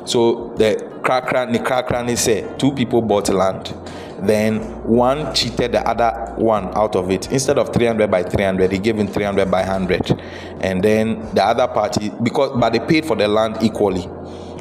So 0.06 0.54
the 0.58 0.76
Krakra 1.02 2.18
said 2.18 2.60
two 2.60 2.72
people 2.74 3.02
bought 3.02 3.30
land 3.30 3.74
then 4.22 4.60
one 4.84 5.34
cheated 5.34 5.72
the 5.72 5.88
other 5.88 6.34
one 6.36 6.66
out 6.78 6.96
of 6.96 7.10
it. 7.10 7.32
Instead 7.32 7.58
of 7.58 7.74
300 7.74 8.10
by 8.10 8.24
300 8.24 8.72
he 8.72 8.80
gave 8.80 8.98
him 8.98 9.08
300 9.08 9.50
by 9.50 9.62
100 9.62 10.20
and 10.62 10.84
then 10.84 11.34
the 11.34 11.44
other 11.44 11.68
party 11.68 12.12
because 12.24 12.58
but 12.60 12.72
they 12.72 12.80
paid 12.80 13.06
for 13.06 13.16
the 13.16 13.28
land 13.28 13.58
equally. 13.62 14.08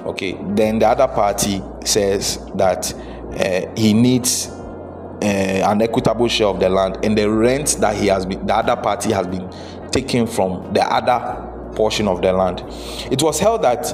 Okay 0.04 0.36
then 0.54 0.78
the 0.78 0.88
other 0.88 1.08
party 1.08 1.62
says 1.84 2.38
that 2.54 2.92
uh, 2.94 3.72
he 3.76 3.92
needs 3.92 4.48
uh, 4.48 5.24
an 5.24 5.82
equitable 5.82 6.28
share 6.28 6.48
of 6.48 6.60
the 6.60 6.68
land 6.68 6.98
and 7.04 7.16
the 7.16 7.30
rent 7.30 7.76
that 7.80 7.96
he 7.96 8.06
has 8.06 8.24
been 8.24 8.46
the 8.46 8.54
other 8.54 8.76
party 8.76 9.12
has 9.12 9.26
been 9.26 9.50
taken 9.90 10.26
from 10.26 10.72
the 10.72 10.82
other 10.82 11.48
portion 11.74 12.08
of 12.08 12.22
the 12.22 12.32
land. 12.32 12.64
It 13.12 13.22
was 13.22 13.38
held 13.38 13.62
that 13.62 13.86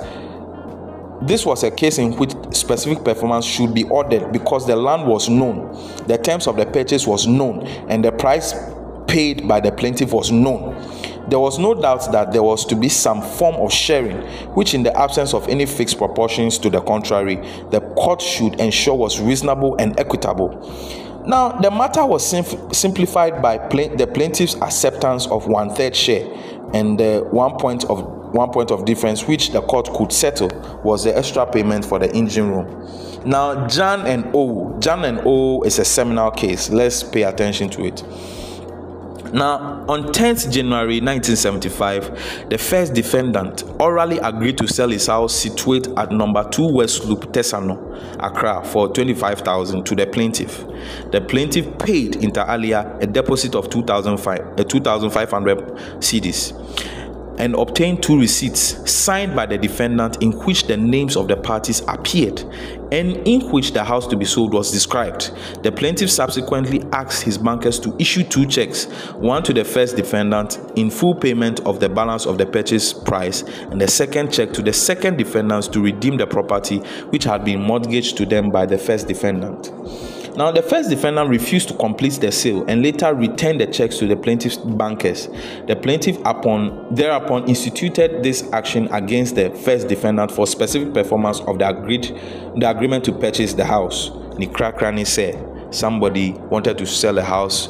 this 1.22 1.46
was 1.46 1.62
a 1.62 1.70
case 1.70 1.98
in 1.98 2.16
which 2.16 2.32
specific 2.52 3.04
performance 3.04 3.44
should 3.44 3.74
be 3.74 3.84
ordered 3.84 4.32
because 4.32 4.66
the 4.66 4.76
land 4.76 5.06
was 5.06 5.28
known, 5.28 5.72
the 6.06 6.18
terms 6.18 6.46
of 6.46 6.56
the 6.56 6.66
purchase 6.66 7.06
was 7.06 7.26
known, 7.26 7.66
and 7.88 8.04
the 8.04 8.12
price 8.12 8.54
paid 9.06 9.46
by 9.46 9.60
the 9.60 9.72
plaintiff 9.72 10.12
was 10.12 10.30
known. 10.30 10.74
There 11.28 11.40
was 11.40 11.58
no 11.58 11.74
doubt 11.74 12.12
that 12.12 12.32
there 12.32 12.42
was 12.42 12.64
to 12.66 12.76
be 12.76 12.88
some 12.88 13.20
form 13.20 13.56
of 13.56 13.72
sharing, 13.72 14.18
which, 14.54 14.74
in 14.74 14.82
the 14.82 14.96
absence 14.96 15.34
of 15.34 15.48
any 15.48 15.66
fixed 15.66 15.98
proportions 15.98 16.58
to 16.58 16.70
the 16.70 16.80
contrary, 16.80 17.36
the 17.70 17.80
court 17.96 18.22
should 18.22 18.60
ensure 18.60 18.94
was 18.94 19.20
reasonable 19.20 19.74
and 19.76 19.98
equitable. 19.98 20.50
Now, 21.26 21.58
the 21.58 21.72
matter 21.72 22.06
was 22.06 22.24
simplified 22.76 23.42
by 23.42 23.58
the 23.58 24.08
plaintiff's 24.12 24.54
acceptance 24.56 25.26
of 25.26 25.48
one 25.48 25.70
third 25.74 25.96
share 25.96 26.32
and 26.72 27.00
uh, 27.00 27.22
one 27.22 27.56
point 27.58 27.84
of 27.86 28.15
one 28.32 28.50
point 28.50 28.70
of 28.70 28.84
difference 28.84 29.26
which 29.26 29.50
the 29.50 29.60
court 29.62 29.88
could 29.92 30.12
settle 30.12 30.48
was 30.82 31.04
the 31.04 31.16
extra 31.16 31.46
payment 31.46 31.84
for 31.84 31.98
the 31.98 32.10
engine 32.12 32.50
room. 32.50 32.66
Now, 33.24 33.66
Djan 33.66 34.04
and 34.04 34.24
Owoo, 34.26 34.80
Djan 34.80 35.04
and 35.04 35.18
Owoo 35.18 35.66
is 35.66 35.78
a 35.78 35.84
seminal 35.84 36.30
case. 36.30 36.70
Let's 36.70 37.02
pay 37.02 37.22
attention 37.22 37.68
to 37.70 37.84
it. 37.84 38.02
Now, 39.32 39.84
on 39.88 40.12
10th 40.12 40.52
January 40.52 41.00
1975, 41.00 42.48
the 42.48 42.56
first 42.56 42.94
defendant 42.94 43.64
orally 43.80 44.18
agreed 44.18 44.56
to 44.58 44.68
sell 44.68 44.88
his 44.88 45.08
house 45.08 45.34
situated 45.34 45.92
at 45.98 46.12
number 46.12 46.48
2 46.48 46.72
West 46.72 47.04
Loop, 47.04 47.32
Tesano, 47.32 47.76
Accra, 48.20 48.64
for 48.64 48.88
25,000 48.88 49.84
to 49.84 49.94
the 49.94 50.06
plaintiff. 50.06 50.64
The 51.10 51.20
plaintiff 51.20 51.66
paid 51.78 52.16
inter 52.16 52.46
alia 52.48 52.96
a 53.00 53.06
deposit 53.06 53.54
of 53.54 53.68
2,500 53.68 54.16
uh, 54.16 55.64
cedis. 55.98 56.52
And 57.38 57.54
obtained 57.54 58.02
two 58.02 58.18
receipts 58.18 58.90
signed 58.90 59.34
by 59.34 59.46
the 59.46 59.58
defendant 59.58 60.22
in 60.22 60.32
which 60.44 60.64
the 60.64 60.76
names 60.76 61.16
of 61.16 61.28
the 61.28 61.36
parties 61.36 61.82
appeared 61.88 62.42
and 62.92 63.16
in 63.26 63.40
which 63.50 63.72
the 63.72 63.82
house 63.82 64.06
to 64.06 64.16
be 64.16 64.24
sold 64.24 64.52
was 64.52 64.70
described. 64.70 65.32
The 65.62 65.72
plaintiff 65.72 66.10
subsequently 66.10 66.82
asked 66.92 67.22
his 67.22 67.36
bankers 67.38 67.80
to 67.80 67.96
issue 67.98 68.22
two 68.22 68.46
checks, 68.46 68.84
one 69.14 69.42
to 69.44 69.52
the 69.52 69.64
first 69.64 69.96
defendant 69.96 70.58
in 70.76 70.90
full 70.90 71.14
payment 71.14 71.60
of 71.60 71.80
the 71.80 71.88
balance 71.88 72.26
of 72.26 72.38
the 72.38 72.46
purchase 72.46 72.92
price, 72.92 73.42
and 73.42 73.80
the 73.80 73.88
second 73.88 74.32
check 74.32 74.52
to 74.52 74.62
the 74.62 74.72
second 74.72 75.16
defendant 75.16 75.72
to 75.72 75.80
redeem 75.80 76.16
the 76.16 76.26
property 76.26 76.78
which 77.10 77.24
had 77.24 77.44
been 77.44 77.60
mortgaged 77.60 78.16
to 78.18 78.26
them 78.26 78.50
by 78.50 78.66
the 78.66 78.78
first 78.78 79.08
defendant. 79.08 79.72
Now, 80.36 80.50
the 80.52 80.62
first 80.62 80.90
defendant 80.90 81.30
refused 81.30 81.68
to 81.68 81.74
complete 81.74 82.14
the 82.14 82.30
sale 82.30 82.64
and 82.68 82.82
later 82.82 83.14
returned 83.14 83.60
the 83.60 83.66
checks 83.66 83.96
to 83.98 84.06
the 84.06 84.16
plaintiff's 84.16 84.58
bankers. 84.58 85.28
The 85.66 85.74
plaintiff, 85.74 86.18
upon 86.26 86.94
thereupon, 86.94 87.48
instituted 87.48 88.22
this 88.22 88.50
action 88.52 88.88
against 88.92 89.34
the 89.34 89.50
first 89.50 89.88
defendant 89.88 90.30
for 90.30 90.46
specific 90.46 90.92
performance 90.92 91.40
of 91.40 91.58
the 91.58 91.68
agreed 91.68 92.04
the 92.56 92.68
agreement 92.68 93.04
to 93.06 93.12
purchase 93.12 93.54
the 93.54 93.64
house. 93.64 94.10
Nikrakrani 94.36 95.06
said 95.06 95.74
somebody 95.74 96.32
wanted 96.32 96.76
to 96.78 96.86
sell 96.86 97.16
a 97.18 97.22
house 97.22 97.68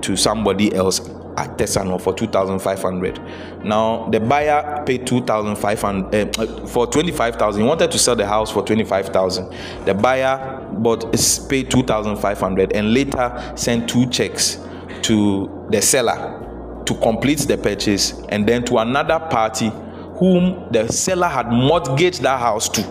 to 0.00 0.16
somebody 0.16 0.74
else 0.74 1.00
at 1.36 1.56
Tesano 1.56 2.00
for 2.00 2.14
2,500. 2.14 3.20
Now 3.64 4.08
the 4.10 4.18
buyer 4.18 4.82
paid 4.84 5.06
2,500 5.06 6.38
uh, 6.38 6.66
for 6.66 6.86
25,000. 6.86 7.62
He 7.62 7.66
wanted 7.66 7.90
to 7.92 7.98
sell 7.98 8.16
the 8.16 8.26
house 8.26 8.50
for 8.50 8.64
25,000. 8.64 9.54
The 9.84 9.94
buyer 9.94 10.57
bought 10.78 11.12
paid 11.48 11.70
2,500 11.70 12.72
and 12.72 12.94
later 12.94 13.52
sent 13.56 13.88
two 13.88 14.06
checks 14.08 14.58
to 15.02 15.66
the 15.70 15.80
seller 15.82 16.82
to 16.86 16.94
complete 16.94 17.40
the 17.40 17.56
purchase 17.58 18.12
and 18.30 18.46
then 18.48 18.64
to 18.64 18.78
another 18.78 19.18
party 19.30 19.70
whom 20.18 20.66
the 20.72 20.88
seller 20.88 21.28
had 21.28 21.48
mortgaged 21.50 22.22
that 22.22 22.40
house 22.40 22.68
to. 22.68 22.82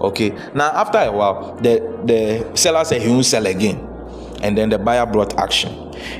Okay. 0.00 0.30
Now 0.54 0.70
after 0.72 0.98
a 0.98 1.12
while, 1.12 1.56
the 1.56 1.80
the 2.04 2.56
seller 2.56 2.84
said 2.84 3.02
he 3.02 3.08
won't 3.08 3.24
sell 3.24 3.46
again, 3.46 3.78
and 4.42 4.56
then 4.56 4.68
the 4.68 4.78
buyer 4.78 5.06
brought 5.06 5.38
action. 5.38 5.72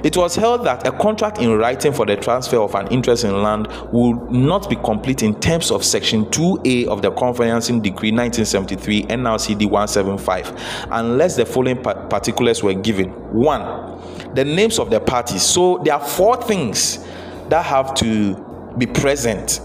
It 0.04 0.16
was 0.16 0.36
held 0.36 0.64
that 0.64 0.86
a 0.86 0.92
contract 0.92 1.38
in 1.38 1.52
writing 1.58 1.92
for 1.92 2.06
the 2.06 2.16
transfer 2.16 2.58
of 2.58 2.74
an 2.74 2.88
interest 2.88 3.24
in 3.24 3.42
land 3.42 3.68
would 3.92 4.30
not 4.30 4.70
be 4.70 4.76
complete 4.76 5.22
in 5.22 5.38
terms 5.40 5.70
of 5.70 5.84
Section 5.84 6.26
2A 6.26 6.86
of 6.86 7.02
the 7.02 7.10
Conveyancing 7.10 7.80
Decree 7.80 8.12
1973 8.12 9.04
NRCD 9.04 9.70
175 9.70 10.86
unless 10.90 11.36
the 11.36 11.46
following 11.46 11.82
particulars 11.82 12.62
were 12.62 12.74
given. 12.74 13.10
One, 13.32 14.00
the 14.34 14.44
names 14.44 14.78
of 14.78 14.90
the 14.90 15.00
parties. 15.00 15.42
So 15.42 15.78
there 15.84 15.94
are 15.94 16.06
four 16.06 16.40
things 16.42 17.04
that 17.48 17.64
have 17.64 17.94
to 17.94 18.34
be 18.78 18.86
present 18.86 19.60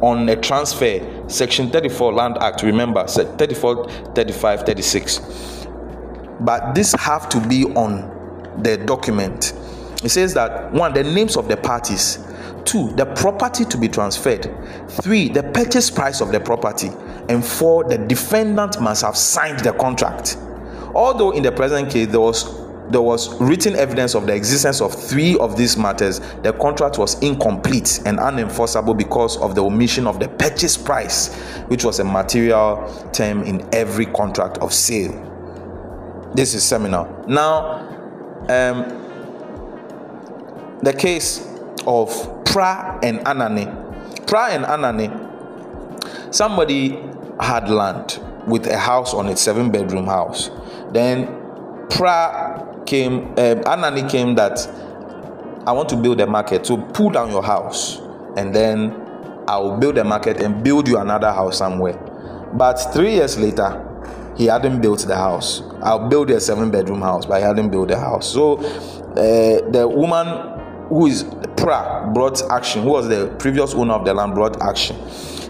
on 0.00 0.28
a 0.28 0.36
transfer 0.36 1.00
section 1.28 1.70
34 1.70 2.12
land 2.12 2.36
act 2.40 2.62
remember 2.62 3.06
34 3.06 3.88
35 4.14 4.62
36 4.62 5.63
but 6.40 6.74
this 6.74 6.92
have 6.94 7.28
to 7.30 7.40
be 7.48 7.64
on 7.74 8.10
the 8.62 8.76
document. 8.76 9.52
It 10.02 10.10
says 10.10 10.34
that 10.34 10.72
one, 10.72 10.92
the 10.92 11.02
names 11.02 11.36
of 11.36 11.48
the 11.48 11.56
parties, 11.56 12.18
two, 12.64 12.92
the 12.92 13.06
property 13.06 13.64
to 13.64 13.78
be 13.78 13.88
transferred, 13.88 14.50
three, 14.88 15.28
the 15.28 15.42
purchase 15.42 15.90
price 15.90 16.20
of 16.20 16.32
the 16.32 16.40
property, 16.40 16.90
and 17.28 17.44
four, 17.44 17.84
the 17.84 17.98
defendant 17.98 18.80
must 18.80 19.02
have 19.02 19.16
signed 19.16 19.60
the 19.60 19.72
contract. 19.72 20.36
Although 20.94 21.32
in 21.32 21.42
the 21.42 21.52
present 21.52 21.90
case 21.90 22.08
there 22.08 22.20
was 22.20 22.62
there 22.90 23.00
was 23.00 23.40
written 23.40 23.74
evidence 23.76 24.14
of 24.14 24.26
the 24.26 24.34
existence 24.34 24.82
of 24.82 24.94
three 24.94 25.38
of 25.38 25.56
these 25.56 25.76
matters, 25.78 26.20
the 26.42 26.52
contract 26.52 26.98
was 26.98 27.18
incomplete 27.22 28.00
and 28.04 28.18
unenforceable 28.18 28.96
because 28.96 29.38
of 29.38 29.54
the 29.54 29.64
omission 29.64 30.06
of 30.06 30.20
the 30.20 30.28
purchase 30.28 30.76
price, 30.76 31.34
which 31.68 31.82
was 31.82 31.98
a 31.98 32.04
material 32.04 32.86
term 33.12 33.42
in 33.44 33.66
every 33.74 34.04
contract 34.04 34.58
of 34.58 34.72
sale. 34.72 35.33
This 36.34 36.54
is 36.54 36.64
seminal. 36.64 37.24
Now, 37.28 37.88
um, 38.48 39.00
the 40.82 40.92
case 40.92 41.46
of 41.86 42.44
Pra 42.44 42.98
and 43.02 43.20
Anani. 43.20 44.26
Pra 44.26 44.48
and 44.50 44.64
Anani, 44.64 45.10
somebody 46.34 47.00
had 47.40 47.70
land 47.70 48.20
with 48.48 48.66
a 48.66 48.76
house 48.76 49.14
on 49.14 49.28
it, 49.28 49.38
seven 49.38 49.70
bedroom 49.70 50.06
house. 50.06 50.50
Then 50.92 51.26
Pra 51.88 52.82
came, 52.84 53.30
uh, 53.38 53.62
Anani 53.64 54.10
came 54.10 54.34
that 54.34 54.58
I 55.66 55.72
want 55.72 55.88
to 55.90 55.96
build 55.96 56.20
a 56.20 56.26
market, 56.26 56.66
so 56.66 56.76
pull 56.76 57.10
down 57.10 57.30
your 57.30 57.44
house, 57.44 58.00
and 58.36 58.52
then 58.52 58.90
I 59.46 59.58
will 59.58 59.76
build 59.76 59.98
a 59.98 60.04
market 60.04 60.40
and 60.40 60.64
build 60.64 60.88
you 60.88 60.98
another 60.98 61.30
house 61.32 61.58
somewhere. 61.58 61.96
But 62.54 62.74
three 62.92 63.14
years 63.14 63.38
later, 63.38 63.93
he 64.36 64.46
hadn't 64.46 64.80
built 64.80 65.00
the 65.00 65.16
house. 65.16 65.62
I'll 65.82 66.08
build 66.08 66.30
a 66.30 66.40
seven 66.40 66.70
bedroom 66.70 67.02
house, 67.02 67.26
but 67.26 67.38
he 67.38 67.42
hadn't 67.42 67.70
built 67.70 67.88
the 67.88 67.98
house. 67.98 68.32
So 68.32 68.56
uh, 68.56 69.70
the 69.70 69.86
woman 69.88 70.86
who 70.88 71.06
is 71.06 71.24
Pra 71.56 72.10
brought 72.12 72.42
action, 72.50 72.82
who 72.82 72.90
was 72.90 73.08
the 73.08 73.34
previous 73.38 73.74
owner 73.74 73.94
of 73.94 74.04
the 74.04 74.12
land, 74.12 74.34
brought 74.34 74.60
action. 74.60 74.96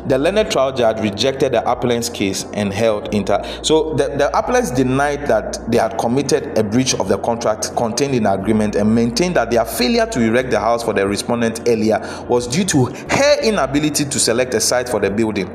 The 0.07 0.19
learned 0.19 0.51
trial 0.51 0.71
judge 0.71 1.01
rejected 1.01 1.53
the 1.53 1.69
appellant's 1.69 2.11
case 2.11 2.45
and 2.53 2.73
held 2.75 3.15
inter. 3.15 3.43
So 3.63 3.95
the, 3.95 4.09
the 4.09 4.39
appellants 4.39 4.71
denied 4.71 5.27
that 5.29 5.59
they 5.71 5.79
had 5.79 5.97
committed 5.97 6.59
a 6.59 6.63
breach 6.63 6.95
of 6.95 7.09
the 7.09 7.17
contract 7.17 7.75
contained 7.75 8.15
in 8.15 8.25
the 8.25 8.35
agreement 8.35 8.77
and 8.77 8.95
maintained 8.95 9.37
that 9.37 9.51
their 9.51 9.65
failure 9.65 10.05
to 10.05 10.21
erect 10.21 10.51
the 10.51 10.61
house 10.61 10.85
for 10.85 10.93
the 10.93 11.09
respondent 11.09 11.67
earlier 11.67 12.01
was 12.29 12.47
due 12.47 12.65
to 12.65 12.85
her 12.85 13.43
inability 13.43 14.05
to 14.05 14.19
select 14.21 14.53
a 14.53 14.61
site 14.61 14.91
for 14.91 15.01
the 15.01 15.11
building. 15.11 15.49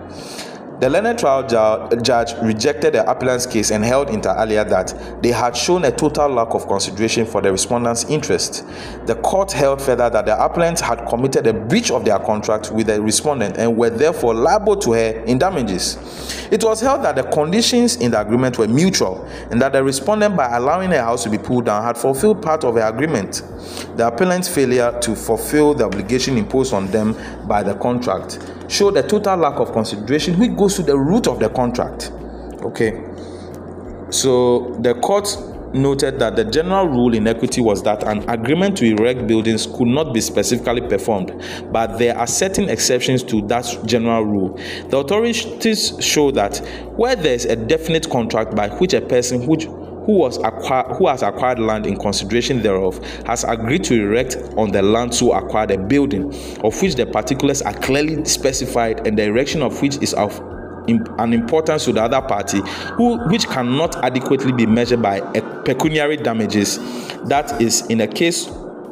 The 0.80 0.90
learned 0.90 1.20
trial 1.20 1.44
judge 1.46 2.34
rejected 2.42 2.94
the 2.94 3.10
appellant's 3.10 3.46
case 3.46 3.70
and 3.70 3.84
held 3.84 4.10
inter 4.10 4.34
alia 4.40 4.64
that 4.64 5.22
they 5.22 5.30
had 5.32 5.58
shown 5.58 5.84
a 5.84 5.92
total 5.92 6.30
lack 6.30 6.54
of 6.54 6.68
consideration 6.68 7.26
for 7.26 7.42
the 7.42 7.52
respondent's 7.52 8.06
interest. 8.06 8.66
The 9.06 9.16
court 9.16 9.52
held 9.52 9.82
further 9.82 10.10
that 10.10 10.26
the 10.26 10.42
appellant 10.42 10.80
had 10.80 11.06
committed 11.10 11.48
a 11.48 11.54
breach 11.54 11.92
of 11.92 12.06
their 12.06 12.18
contract 12.20 12.72
with 12.72 12.88
the 12.88 13.02
respondent 13.02 13.58
and 13.58 13.76
were 13.76 13.90
therefore 13.90 14.34
liable 14.34 14.78
to 14.78 14.94
her 14.94 15.10
in 15.26 15.38
damages. 15.38 15.98
It 16.50 16.64
was 16.64 16.80
held 16.80 17.04
that 17.04 17.18
the 17.18 17.24
conditions 17.24 17.98
in 17.98 18.12
the 18.12 18.22
agreement 18.22 18.58
were 18.58 18.70
mutual 18.70 19.28
and 19.52 19.62
that 19.62 19.74
the 19.74 19.84
respondent, 19.84 20.38
by 20.38 20.56
allowing 20.56 20.92
her 20.92 21.02
house 21.02 21.24
to 21.24 21.30
be 21.30 21.38
pulled 21.38 21.66
down, 21.66 21.84
had 21.84 21.98
fulfilled 21.98 22.42
part 22.42 22.64
of 22.64 22.76
her 22.76 22.88
agreement. 22.88 23.44
The 23.98 24.08
appellant's 24.08 24.48
failure 24.48 24.98
to 25.02 25.14
fulfill 25.14 25.74
the 25.74 25.84
obligation 25.84 26.38
imposed 26.38 26.74
on 26.74 26.88
them 26.88 27.18
by 27.50 27.64
the 27.64 27.76
contract 27.76 28.40
showed 28.70 28.96
a 28.98 29.04
total 29.04 29.38
lack 29.38 29.60
of 29.60 29.74
consideration, 29.74 30.38
which 30.40 30.56
goes 30.56 30.76
to 30.76 30.84
the 30.84 30.98
root 30.98 31.28
of 31.28 31.40
the 31.40 31.50
contract. 31.50 32.12
Okay. 32.64 33.04
So 34.12 34.76
the 34.80 34.94
court 34.96 35.38
noted 35.74 36.20
that 36.20 36.36
the 36.36 36.44
general 36.44 36.88
rule 36.88 37.14
in 37.14 37.28
equity 37.28 37.62
was 37.62 37.84
that 37.84 38.04
an 38.04 38.28
agreement 38.30 38.78
to 38.78 38.86
erect 38.86 39.28
buildings 39.28 39.68
could 39.68 39.88
not 39.88 40.14
be 40.14 40.22
specifically 40.22 40.82
performed, 40.82 41.32
but 41.72 41.98
there 41.98 42.18
are 42.18 42.28
certain 42.28 42.70
exceptions 42.70 43.24
to 43.24 43.42
that 43.44 43.66
general 43.86 44.26
rule. 44.26 44.60
The 44.90 44.98
authorities 44.98 45.94
show 46.00 46.32
that 46.32 46.58
where 46.96 47.16
there 47.16 47.34
is 47.34 47.46
a 47.46 47.56
definite 47.56 48.10
contract 48.10 48.56
by 48.56 48.70
which 48.70 48.94
a 48.94 49.02
person 49.02 49.46
which 49.46 49.68
who, 50.06 50.26
acquire, 50.26 50.84
who 50.96 51.08
has 51.08 51.22
acquired 51.22 51.60
land 51.60 51.86
in 51.86 51.98
consideration 51.98 52.62
thereof 52.62 52.98
has 53.26 53.44
agreed 53.44 53.84
to 53.84 53.96
erect 53.96 54.38
on 54.58 54.72
the 54.72 54.82
land 54.82 55.14
so 55.14 55.34
acquired 55.34 55.72
a 55.72 55.78
building 55.78 56.26
of 56.64 56.82
which 56.82 56.96
the 56.96 57.06
particulars 57.06 57.62
are 57.62 57.74
clearly 57.74 58.24
specified 58.26 59.06
and 59.06 59.18
the 59.18 59.24
erection 59.24 59.62
of 59.62 59.82
which 59.82 59.98
is 59.98 60.14
of 60.14 60.40
an 60.88 61.34
importance 61.34 61.86
to 61.86 61.94
the 61.94 62.02
other 62.02 62.22
party 62.22 62.62
who 62.96 63.18
which 63.30 63.48
cannot 63.48 63.96
adequately 64.04 64.52
be 64.52 64.66
measured 64.66 65.02
by 65.02 65.20
pecuniary 65.66 66.18
damages. 66.18 66.78
That 67.28 67.62
is 67.62 67.86
in 67.88 68.02
a 68.02 68.08
case 68.08 68.48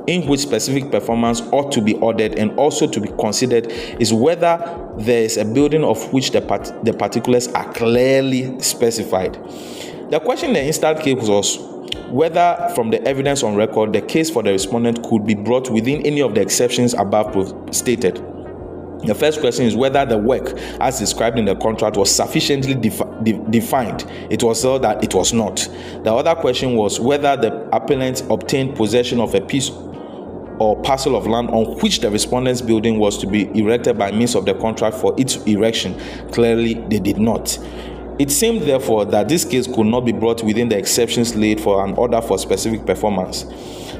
in 0.07 0.25
which 0.27 0.39
specific 0.39 0.89
performance 0.89 1.41
ought 1.51 1.71
to 1.73 1.81
be 1.81 1.95
ordered 1.95 2.37
and 2.39 2.51
also 2.57 2.87
to 2.87 3.01
be 3.01 3.09
considered 3.19 3.67
is 3.99 4.13
whether 4.13 4.57
there 4.97 5.23
is 5.23 5.37
a 5.37 5.45
building 5.45 5.83
of 5.83 6.13
which 6.13 6.31
the, 6.31 6.41
part- 6.41 6.71
the 6.85 6.93
particulars 6.93 7.47
are 7.49 7.71
clearly 7.73 8.59
specified 8.61 9.37
the 10.09 10.19
question 10.19 10.53
the 10.53 10.63
instant 10.63 10.99
case 10.99 11.27
was 11.27 11.57
whether, 12.09 12.71
from 12.75 12.89
the 12.89 13.05
evidence 13.05 13.43
on 13.43 13.55
record, 13.55 13.93
the 13.93 14.01
case 14.01 14.29
for 14.29 14.41
the 14.41 14.51
respondent 14.51 15.03
could 15.03 15.25
be 15.25 15.35
brought 15.35 15.69
within 15.69 16.01
any 16.05 16.21
of 16.21 16.35
the 16.35 16.41
exceptions 16.41 16.93
above 16.93 17.75
stated. 17.75 18.15
The 19.05 19.13
first 19.13 19.41
question 19.41 19.65
is 19.65 19.75
whether 19.75 20.05
the 20.05 20.17
work, 20.17 20.57
as 20.79 20.97
described 20.97 21.37
in 21.37 21.45
the 21.45 21.55
contract, 21.55 21.97
was 21.97 22.13
sufficiently 22.13 22.73
defi- 22.73 23.03
de- 23.23 23.39
defined. 23.49 24.05
It 24.29 24.41
was 24.41 24.61
so 24.61 24.79
that 24.79 25.03
it 25.03 25.13
was 25.13 25.33
not. 25.33 25.57
The 26.03 26.13
other 26.13 26.33
question 26.35 26.75
was 26.75 26.99
whether 26.99 27.35
the 27.37 27.69
appellant 27.75 28.23
obtained 28.29 28.75
possession 28.75 29.19
of 29.19 29.35
a 29.35 29.41
piece 29.41 29.69
or 30.59 30.81
parcel 30.81 31.15
of 31.15 31.27
land 31.27 31.49
on 31.49 31.77
which 31.79 31.99
the 31.99 32.09
respondent's 32.09 32.61
building 32.61 32.97
was 32.97 33.17
to 33.19 33.27
be 33.27 33.47
erected 33.57 33.97
by 33.97 34.11
means 34.11 34.33
of 34.33 34.45
the 34.45 34.55
contract 34.55 34.97
for 34.97 35.13
its 35.19 35.35
erection. 35.45 35.95
Clearly, 36.31 36.73
they 36.89 36.99
did 36.99 37.19
not. 37.19 37.59
It 38.19 38.31
seemed, 38.31 38.63
therefore, 38.63 39.05
that 39.05 39.29
this 39.29 39.45
case 39.45 39.67
could 39.67 39.85
not 39.85 40.01
be 40.01 40.11
brought 40.11 40.43
within 40.43 40.69
the 40.69 40.77
exceptions 40.77 41.35
laid 41.35 41.61
for 41.61 41.85
an 41.85 41.93
order 41.93 42.19
for 42.19 42.39
specific 42.39 42.83
performance. 42.85 43.45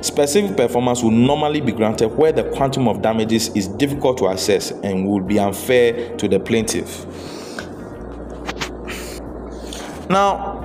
Specific 0.02 0.58
performance 0.58 1.04
will 1.04 1.12
normally 1.12 1.62
be 1.62 1.72
granted 1.72 2.10
where 2.10 2.32
the 2.32 2.44
quantum 2.52 2.88
of 2.88 3.02
damages 3.04 3.50
is 3.50 3.68
difficult 3.68 4.18
to 4.18 4.28
assess 4.28 4.72
and 4.72 5.08
would 5.08 5.28
be 5.28 5.38
unfair 5.38 6.16
to 6.18 6.28
the 6.28 6.40
plaintiff. 6.40 7.06
Now, 10.10 10.64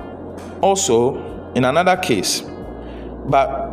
also, 0.61 1.51
in 1.53 1.65
another 1.65 1.97
case, 1.97 2.41
but 3.27 3.71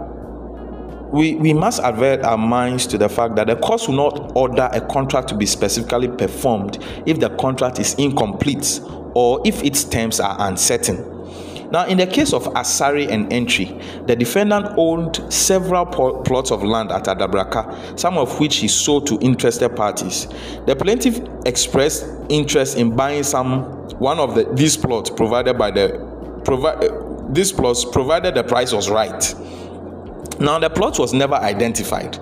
we, 1.11 1.35
we 1.37 1.53
must 1.53 1.81
avert 1.83 2.23
our 2.23 2.39
minds 2.39 2.87
to 2.89 2.99
the 2.99 3.09
fact 3.09 3.35
that 3.37 3.47
the 3.47 3.57
court 3.57 3.89
will 3.89 3.97
not 3.97 4.33
order 4.37 4.69
a 4.73 4.81
contract 4.81 5.29
to 5.29 5.35
be 5.35 5.47
specifically 5.47 6.09
performed 6.09 6.79
if 7.07 7.19
the 7.19 7.31
contract 7.31 7.79
is 7.79 7.95
incomplete 7.95 8.81
or 9.15 9.41
if 9.45 9.63
its 9.63 9.85
terms 9.85 10.21
are 10.21 10.37
uncertain. 10.41 11.21
Now, 11.71 11.87
in 11.87 11.99
the 11.99 12.07
case 12.07 12.33
of 12.33 12.45
Asare 12.55 13.09
and 13.09 13.33
Entry, 13.33 13.67
the 14.07 14.17
defendant 14.17 14.75
owned 14.77 15.33
several 15.33 15.87
plots 15.87 16.51
of 16.51 16.65
land 16.65 16.91
at 16.91 17.05
Adabraka, 17.05 17.99
some 17.99 18.19
of 18.19 18.41
which 18.41 18.57
he 18.57 18.67
sold 18.67 19.07
to 19.07 19.19
interested 19.21 19.77
parties. 19.77 20.27
The 20.67 20.75
plaintiff 20.75 21.21
expressed 21.47 22.05
interest 22.29 22.77
in 22.77 22.97
buying 22.97 23.23
some 23.23 23.79
one 24.01 24.19
of 24.19 24.35
the, 24.35 24.45
these 24.55 24.77
plots 24.77 25.11
provided 25.11 25.59
by 25.59 25.71
the 25.71 26.41
provi- 26.45 26.87
eh, 26.87 26.89
these 27.31 27.53
plots 27.53 27.85
provided 27.85 28.35
the 28.35 28.43
price 28.43 28.73
was 28.73 28.91
right. 28.91 29.35
Now, 30.41 30.59
the 30.59 30.71
plot 30.71 30.99
was 30.99 31.13
never 31.13 31.35
identified. 31.35 32.19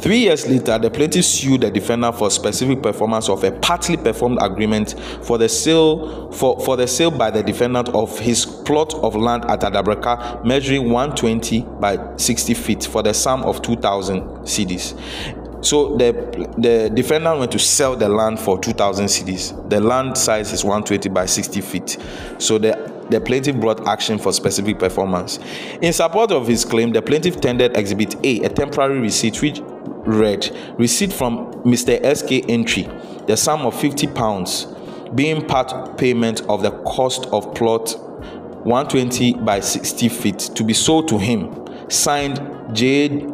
Three 0.00 0.20
years 0.20 0.46
later, 0.48 0.78
the 0.78 0.90
plaintiff 0.90 1.26
sued 1.26 1.60
the 1.60 1.70
defendant 1.70 2.16
for 2.16 2.30
specific 2.30 2.82
performance 2.82 3.28
of 3.28 3.44
a 3.44 3.52
partly 3.52 3.98
performed 3.98 4.38
agreement 4.40 4.94
for 5.22 5.36
the 5.36 5.48
sale 5.48 6.32
for, 6.32 6.58
for 6.60 6.76
the 6.78 6.86
sale 6.86 7.10
by 7.10 7.30
the 7.30 7.42
defendant 7.42 7.90
of 7.90 8.18
his 8.18 8.46
plot 8.46 8.94
of 8.94 9.14
land 9.14 9.44
at 9.44 9.60
Adabraka 9.60 10.42
measuring 10.42 10.90
120 10.90 11.60
by 11.80 11.98
60 12.16 12.54
feet 12.54 12.84
for 12.84 13.02
the 13.02 13.12
sum 13.12 13.42
of 13.42 13.60
2,000 13.60 14.22
cedis. 14.44 14.98
So 15.62 15.96
the 15.98 16.12
the 16.56 16.90
defendant 16.94 17.38
went 17.38 17.52
to 17.52 17.58
sell 17.58 17.94
the 17.94 18.08
land 18.08 18.40
for 18.40 18.58
2,000 18.58 19.04
cedis. 19.04 19.68
The 19.68 19.80
land 19.82 20.16
size 20.16 20.52
is 20.52 20.64
120 20.64 21.10
by 21.10 21.26
60 21.26 21.60
feet. 21.60 21.98
So 22.38 22.56
the 22.56 22.90
the 23.10 23.20
plaintiff 23.20 23.56
brought 23.56 23.86
action 23.86 24.18
for 24.18 24.32
specific 24.32 24.78
performance. 24.78 25.40
In 25.82 25.92
support 25.92 26.30
of 26.30 26.46
his 26.46 26.64
claim, 26.64 26.92
the 26.92 27.02
plaintiff 27.02 27.40
tendered 27.40 27.76
Exhibit 27.76 28.14
A, 28.24 28.44
a 28.44 28.48
temporary 28.48 29.00
receipt 29.00 29.42
which 29.42 29.60
read 30.06 30.50
Receipt 30.78 31.12
from 31.12 31.52
Mr. 31.64 32.02
S.K. 32.02 32.42
Entry, 32.48 32.88
the 33.26 33.36
sum 33.36 33.62
of 33.62 33.78
50 33.78 34.06
pounds, 34.08 34.66
being 35.14 35.44
part 35.44 35.98
payment 35.98 36.42
of 36.48 36.62
the 36.62 36.70
cost 36.82 37.26
of 37.26 37.54
plot 37.54 37.94
120 38.64 39.34
by 39.34 39.60
60 39.60 40.08
feet 40.08 40.38
to 40.38 40.62
be 40.62 40.74
sold 40.74 41.08
to 41.08 41.18
him. 41.18 41.66
Signed 41.88 42.40
J. 42.74 43.26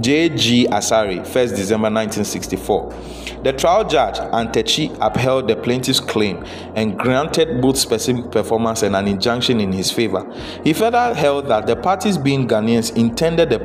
J.G. 0.00 0.66
Asari, 0.68 1.20
1st 1.20 1.56
December 1.56 1.90
1964. 1.90 2.94
The 3.42 3.52
trial 3.52 3.86
judge, 3.86 4.16
Antechi, 4.16 4.96
upheld 5.00 5.48
the 5.48 5.56
plaintiff's 5.56 5.98
claim 5.98 6.44
and 6.74 6.96
granted 6.96 7.60
both 7.60 7.76
specific 7.76 8.30
performance 8.30 8.82
and 8.82 8.94
an 8.94 9.08
injunction 9.08 9.60
in 9.60 9.72
his 9.72 9.90
favor. 9.90 10.32
He 10.62 10.72
further 10.72 11.12
held 11.12 11.48
that 11.48 11.66
the 11.66 11.74
parties, 11.76 12.16
being 12.16 12.46
Ghanaians, 12.46 12.96
intended 12.96 13.50
the 13.50 13.58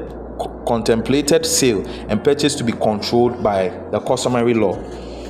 contemplated 0.66 1.46
sale 1.46 1.86
and 2.10 2.24
purchase 2.24 2.56
to 2.56 2.64
be 2.64 2.72
controlled 2.74 3.44
by 3.44 3.70
the 3.92 4.00
customary 4.00 4.54
law. 4.54 4.76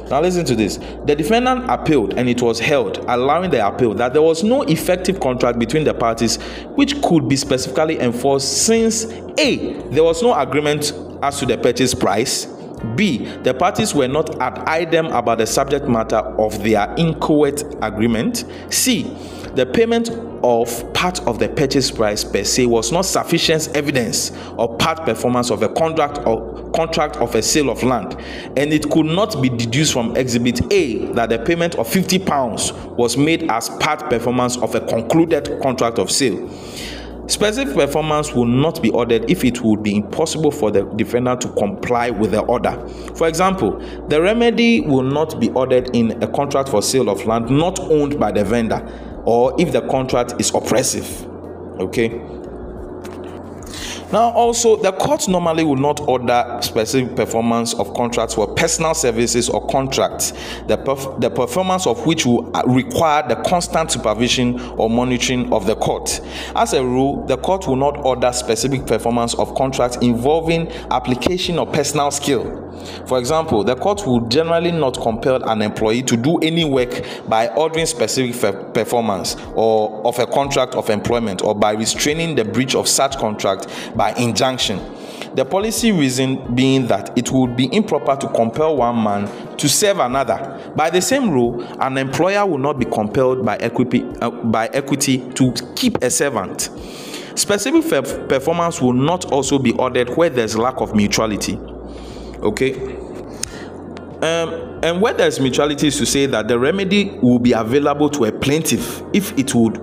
Now, 0.10 0.22
listen 0.22 0.46
to 0.46 0.56
this. 0.56 0.78
The 1.06 1.16
defendant 1.16 1.66
appealed 1.68 2.14
and 2.14 2.30
it 2.30 2.42
was 2.42 2.60
held, 2.60 3.00
allowing 3.08 3.50
the 3.50 3.68
appeal 3.68 3.96
that 3.96 4.14
there 4.14 4.22
was 4.22 4.44
no 4.44 4.62
effective 4.64 5.20
contract 5.20 5.58
between 5.58 5.84
the 5.84 5.96
parties 5.96 6.36
which 6.76 7.02
could 7.02 7.28
be 7.28 7.36
specifically 7.36 8.00
enforced 8.00 8.66
since 8.66 9.06
A. 9.40 9.74
There 9.90 10.04
was 10.04 10.22
no 10.22 10.36
agreement 10.36 10.94
as 11.24 11.40
to 11.40 11.48
the 11.48 11.58
purchase 11.58 11.96
price. 11.96 12.55
B. 12.96 13.26
The 13.44 13.54
parties 13.54 13.94
were 13.94 14.08
not 14.08 14.40
ad 14.42 14.60
idem 14.68 15.08
about 15.08 15.40
the 15.40 15.48
subject 15.48 15.88
matter 15.88 16.18
of 16.18 16.64
their 16.64 16.94
inchoate 16.98 17.64
agreement. 17.82 18.46
C. 18.70 19.04
The 19.56 19.66
payment 19.66 20.10
of 20.44 20.94
part 20.94 21.26
of 21.28 21.40
the 21.40 21.48
purchase 21.48 21.90
price 21.90 22.24
per 22.24 22.44
se 22.44 22.66
was 22.66 22.92
not 22.92 23.04
sufficient 23.04 23.70
evidence 23.76 24.32
of 24.58 24.78
part 24.78 25.00
performance 25.06 25.50
of 25.50 25.64
a 25.64 25.70
contract 25.70 26.20
or 26.28 26.70
contract 26.72 27.16
of 27.18 27.34
a 27.36 27.42
sale 27.42 27.70
of 27.70 27.82
land, 27.82 28.16
and 28.58 28.74
it 28.74 28.90
could 28.92 29.06
not 29.06 29.42
be 29.42 29.48
deduced 29.50 29.94
from 29.94 30.16
Exhibit 30.18 30.62
A 30.74 31.06
that 31.14 31.30
the 31.30 31.40
payment 31.40 31.76
of 31.76 31.88
50 31.88 32.20
pounds 32.20 32.74
was 32.74 33.16
made 33.16 33.50
as 33.50 33.70
part 33.80 34.10
performance 34.10 34.58
of 34.58 34.76
a 34.76 34.82
concluded 34.82 35.62
contract 35.62 36.00
of 36.00 36.12
sale. 36.12 36.50
Specific 37.28 37.74
performance 37.74 38.34
will 38.34 38.46
not 38.46 38.82
be 38.82 38.92
ordered 38.92 39.30
if 39.30 39.44
it 39.44 39.62
would 39.62 39.82
be 39.82 39.96
impossible 39.96 40.52
for 40.52 40.70
the 40.70 40.84
defendant 40.96 41.42
to 41.42 41.50
comply 41.54 42.12
with 42.12 42.32
the 42.32 42.42
order. 42.42 42.88
For 43.16 43.28
example, 43.28 43.80
the 44.10 44.22
remedy 44.22 44.82
will 44.82 45.04
not 45.04 45.40
be 45.40 45.50
ordered 45.52 45.96
in 45.96 46.22
a 46.22 46.28
contract 46.28 46.70
for 46.70 46.82
sale 46.82 47.10
of 47.10 47.26
land 47.26 47.50
not 47.50 47.80
owned 47.80 48.20
by 48.20 48.32
the 48.32 48.44
vendor 48.44 48.88
or 49.26 49.60
if 49.60 49.72
the 49.72 49.82
contract 49.82 50.36
is 50.40 50.54
oppressive. 50.54 51.26
Okay. 51.80 52.22
Now, 54.16 54.30
also, 54.30 54.78
the 54.78 54.94
court 54.94 55.28
normally 55.28 55.66
will 55.66 55.76
not 55.76 56.00
order 56.08 56.60
specific 56.62 57.18
performance 57.18 57.74
of 57.74 57.94
contracts 57.94 58.36
for 58.36 58.48
personal 58.48 58.94
services 58.94 59.50
or 59.50 59.68
contracts, 59.68 60.32
the, 60.68 60.78
perf- 60.78 61.20
the 61.20 61.30
performance 61.30 61.86
of 61.86 62.06
which 62.06 62.26
will 62.26 62.50
uh, 62.56 62.64
require 62.66 63.28
the 63.28 63.36
constant 63.36 63.92
supervision 63.92 64.58
or 64.78 64.90
monitoring 64.90 65.52
of 65.52 65.66
the 65.66 65.76
court. 65.76 66.22
As 66.56 66.72
a 66.72 66.82
rule, 66.82 67.26
the 67.26 67.36
court 67.36 67.68
will 67.68 67.76
not 67.76 67.98
order 68.06 68.32
specific 68.32 68.88
performance 68.88 69.34
of 69.34 69.54
contracts 69.54 69.98
involving 69.98 70.72
application 70.92 71.60
of 71.60 71.74
personal 71.74 72.10
skill. 72.10 72.62
For 73.08 73.20
example, 73.20 73.64
the 73.64 73.76
court 73.76 74.06
will 74.06 74.22
generally 74.28 74.72
not 74.72 75.00
compel 75.02 75.44
an 75.44 75.62
employee 75.62 76.04
to 76.04 76.16
do 76.16 76.38
any 76.40 76.66
work 76.66 77.06
by 77.28 77.50
ordering 77.50 77.86
specific 77.86 78.74
performance 78.74 79.36
or 79.56 80.06
of 80.06 80.20
a 80.20 80.28
contract 80.28 80.76
of 80.76 80.90
employment 80.90 81.44
or 81.44 81.56
by 81.56 81.74
restraining 81.74 82.36
the 82.36 82.46
breach 82.46 82.76
of 82.76 82.88
such 82.88 83.18
contract 83.18 83.68
by 83.96 84.05
injunction. 84.12 84.80
The 85.36 85.44
policy 85.44 85.92
reason 85.92 86.56
being 86.56 86.88
that 86.88 87.12
it 87.18 87.30
would 87.30 87.58
be 87.58 87.74
improper 87.76 88.16
to 88.16 88.28
compel 88.30 88.78
one 88.78 89.04
man 89.04 89.58
to 89.58 89.68
serve 89.68 90.00
another. 90.00 90.72
By 90.78 90.90
the 90.90 91.02
same 91.02 91.30
rule, 91.30 91.62
an 91.82 91.98
employer 91.98 92.46
will 92.46 92.58
not 92.58 92.80
be 92.80 92.86
compelled 92.86 93.46
by 93.46 93.58
equity, 93.58 94.06
uh, 94.22 94.30
by 94.30 94.68
equity 94.68 95.30
to 95.34 95.52
keep 95.76 96.02
a 96.02 96.10
servant. 96.10 96.70
Specific 97.36 97.84
performance 98.30 98.82
will 98.82 98.94
not 98.94 99.26
also 99.26 99.60
be 99.60 99.74
ordered 99.74 100.10
where 100.16 100.30
there's 100.30 100.58
lack 100.58 100.80
of 100.80 100.96
mutuality. 100.96 101.58
Okay? 102.40 102.96
Um, 104.22 104.80
and 104.84 105.02
where 105.02 105.14
there's 105.14 105.42
mutuality 105.42 105.88
is 105.88 105.98
to 105.98 106.06
say 106.06 106.28
that 106.28 106.48
the 106.48 106.58
remedy 106.58 107.12
will 107.22 107.40
be 107.40 107.52
available 107.52 108.10
to 108.12 108.24
a 108.24 108.32
plaintiff 108.32 109.02
if 109.14 109.38
it 109.38 109.54
would 109.54 109.82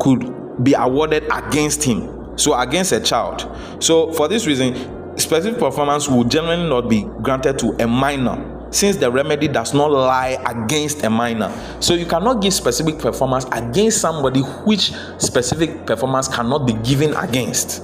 could 0.00 0.64
be 0.64 0.72
awarded 0.72 1.24
against 1.30 1.84
him 1.84 2.19
so 2.40 2.58
against 2.58 2.92
a 2.92 3.00
child. 3.00 3.56
So 3.80 4.12
for 4.12 4.28
this 4.28 4.46
reason 4.46 5.18
specific 5.18 5.58
performance 5.58 6.08
will 6.08 6.24
generally 6.24 6.68
not 6.68 6.88
be 6.88 7.02
granted 7.22 7.58
to 7.58 7.76
a 7.82 7.86
minor 7.86 8.56
since 8.72 8.96
the 8.96 9.10
remedy 9.10 9.48
does 9.48 9.74
not 9.74 9.90
lie 9.90 10.38
against 10.46 11.02
a 11.02 11.10
minor. 11.10 11.52
So 11.80 11.94
you 11.94 12.06
cannot 12.06 12.40
give 12.40 12.54
specific 12.54 12.98
performance 12.98 13.44
against 13.52 14.00
somebody 14.00 14.40
which 14.40 14.92
specific 15.18 15.86
performance 15.86 16.28
cannot 16.28 16.66
be 16.66 16.72
given 16.88 17.14
against. 17.14 17.82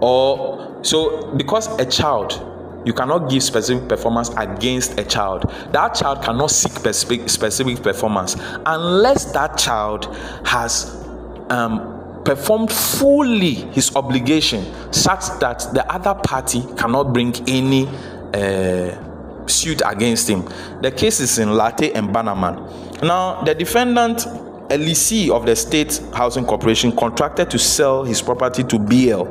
Or 0.00 0.80
so 0.82 1.34
because 1.36 1.68
a 1.78 1.86
child 1.86 2.42
you 2.86 2.92
cannot 2.92 3.28
give 3.28 3.42
specific 3.42 3.88
performance 3.88 4.30
against 4.36 4.98
a 4.98 5.04
child. 5.04 5.52
That 5.72 5.94
child 5.94 6.22
cannot 6.22 6.52
seek 6.52 6.72
specific, 6.72 7.28
specific 7.28 7.82
performance 7.82 8.36
unless 8.64 9.32
that 9.32 9.58
child 9.58 10.14
has 10.44 11.04
um, 11.50 11.95
performed 12.26 12.70
fully 12.72 13.54
his 13.72 13.94
obligation 13.94 14.64
such 14.92 15.26
that 15.38 15.60
the 15.72 15.86
other 15.92 16.12
party 16.14 16.62
cannot 16.76 17.12
bring 17.12 17.32
any 17.48 17.86
uh, 18.34 19.46
suit 19.46 19.80
against 19.86 20.28
him. 20.28 20.44
The 20.82 20.90
case 20.90 21.20
is 21.20 21.38
in 21.38 21.50
Lartey 21.50 21.92
and 21.94 22.12
Bannerman. 22.12 22.56
Now, 23.02 23.42
the 23.42 23.54
defendant, 23.54 24.26
a 24.68 25.30
of 25.30 25.46
the 25.46 25.54
State 25.54 26.02
Housing 26.12 26.44
Corporation, 26.44 26.90
contracted 26.96 27.48
to 27.50 27.58
sell 27.58 28.02
his 28.02 28.20
property 28.20 28.64
to 28.64 28.78
BL. 28.78 29.24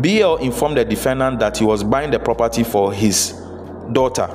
BL 0.00 0.36
informed 0.36 0.76
the 0.76 0.84
defendant 0.84 1.40
that 1.40 1.58
he 1.58 1.64
was 1.64 1.82
buying 1.82 2.12
the 2.12 2.20
property 2.20 2.62
for 2.62 2.92
his 2.92 3.32
daughter. 3.90 4.28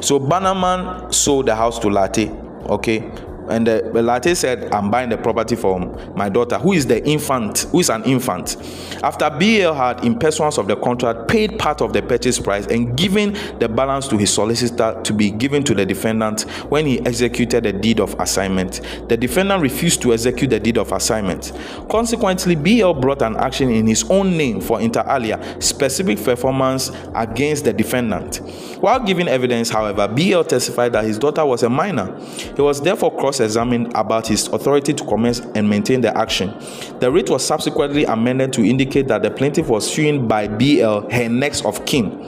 So 0.00 0.20
Bannerman 0.20 1.12
sold 1.12 1.46
the 1.46 1.56
house 1.56 1.80
to 1.80 1.88
Lartey. 1.88 2.28
Okay, 2.68 3.00
and 3.48 3.68
uh, 3.68 3.80
the 3.92 4.02
Late 4.02 4.36
said, 4.36 4.72
I'm 4.72 4.90
buying 4.90 5.08
the 5.08 5.18
property 5.18 5.56
from 5.56 6.14
my 6.14 6.28
daughter, 6.28 6.58
who 6.58 6.72
is 6.72 6.86
the 6.86 7.04
infant, 7.06 7.60
who 7.70 7.80
is 7.80 7.90
an 7.90 8.04
infant. 8.04 8.56
After 9.02 9.30
BL 9.30 9.72
had, 9.72 10.04
in 10.04 10.18
pursuance 10.18 10.58
of 10.58 10.68
the 10.68 10.76
contract, 10.76 11.28
paid 11.28 11.58
part 11.58 11.80
of 11.80 11.92
the 11.92 12.02
purchase 12.02 12.38
price 12.38 12.66
and 12.66 12.96
given 12.96 13.32
the 13.58 13.68
balance 13.68 14.08
to 14.08 14.16
his 14.16 14.32
solicitor 14.32 15.00
to 15.04 15.12
be 15.12 15.30
given 15.30 15.62
to 15.64 15.74
the 15.74 15.86
defendant 15.86 16.42
when 16.68 16.86
he 16.86 17.00
executed 17.00 17.64
the 17.64 17.72
deed 17.72 18.00
of 18.00 18.14
assignment, 18.20 18.80
the 19.08 19.16
defendant 19.16 19.62
refused 19.62 20.02
to 20.02 20.12
execute 20.12 20.50
the 20.50 20.60
deed 20.60 20.78
of 20.78 20.92
assignment. 20.92 21.52
Consequently, 21.90 22.54
BL 22.54 22.92
brought 22.92 23.22
an 23.22 23.36
action 23.36 23.70
in 23.70 23.86
his 23.86 24.08
own 24.10 24.36
name 24.36 24.60
for 24.60 24.80
inter 24.80 25.04
alia 25.08 25.38
specific 25.60 26.22
performance 26.22 26.90
against 27.14 27.64
the 27.64 27.72
defendant. 27.72 28.36
While 28.80 29.00
giving 29.00 29.28
evidence, 29.28 29.70
however, 29.70 30.06
BL 30.08 30.42
testified 30.42 30.92
that 30.92 31.04
his 31.04 31.18
daughter 31.18 31.44
was 31.44 31.62
a 31.62 31.70
minor. 31.70 32.18
He 32.56 32.62
was 32.62 32.80
therefore 32.80 33.16
cross 33.16 33.37
examined 33.40 33.92
about 33.94 34.26
his 34.26 34.48
authority 34.48 34.92
to 34.92 35.04
commence 35.04 35.40
and 35.54 35.68
maintain 35.68 36.00
the 36.00 36.16
action. 36.16 36.54
The 37.00 37.10
writ 37.10 37.30
was 37.30 37.44
subsequently 37.44 38.04
amended 38.04 38.52
to 38.54 38.64
indicate 38.64 39.08
that 39.08 39.22
the 39.22 39.30
plaintiff 39.30 39.68
was 39.68 39.90
suing 39.92 40.28
by 40.28 40.48
BL, 40.48 41.10
her 41.10 41.28
next 41.28 41.64
of 41.64 41.84
kin. 41.86 42.18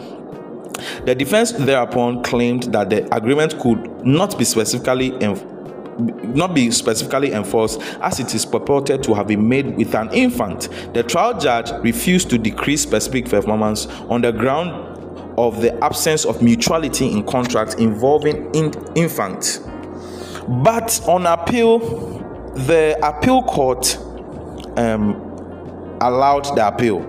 The 1.05 1.15
defense 1.15 1.53
thereupon 1.53 2.23
claimed 2.23 2.65
that 2.73 2.91
the 2.91 3.15
agreement 3.15 3.59
could 3.59 4.05
not 4.07 4.39
be 4.39 4.45
specifically 4.45 5.11
not 6.01 6.55
be 6.55 6.71
specifically 6.71 7.33
enforced 7.33 7.81
as 8.01 8.21
it 8.21 8.35
is 8.35 8.47
purported 8.47 9.03
to 9.03 9.13
have 9.13 9.27
been 9.27 9.47
made 9.47 9.77
with 9.77 9.95
an 9.95 10.11
infant. 10.15 10.69
The 10.95 11.03
trial 11.03 11.39
judge 11.39 11.71
refused 11.83 12.31
to 12.31 12.39
decrease 12.39 12.83
specific 12.83 13.27
performance 13.27 13.87
on 14.09 14.23
the 14.23 14.33
ground 14.33 14.71
of 15.39 15.61
the 15.61 15.83
absence 15.85 16.25
of 16.25 16.43
mutuality 16.43 17.11
in 17.11 17.25
contracts 17.25 17.75
involving 17.75 18.55
in- 18.55 18.73
infants. 18.95 19.61
But 20.51 21.01
on 21.07 21.27
appeal, 21.27 21.79
the 22.55 22.99
appeal 23.03 23.43
court 23.45 23.97
um, 24.77 25.15
allowed 26.01 26.57
the 26.57 26.67
appeal 26.67 27.03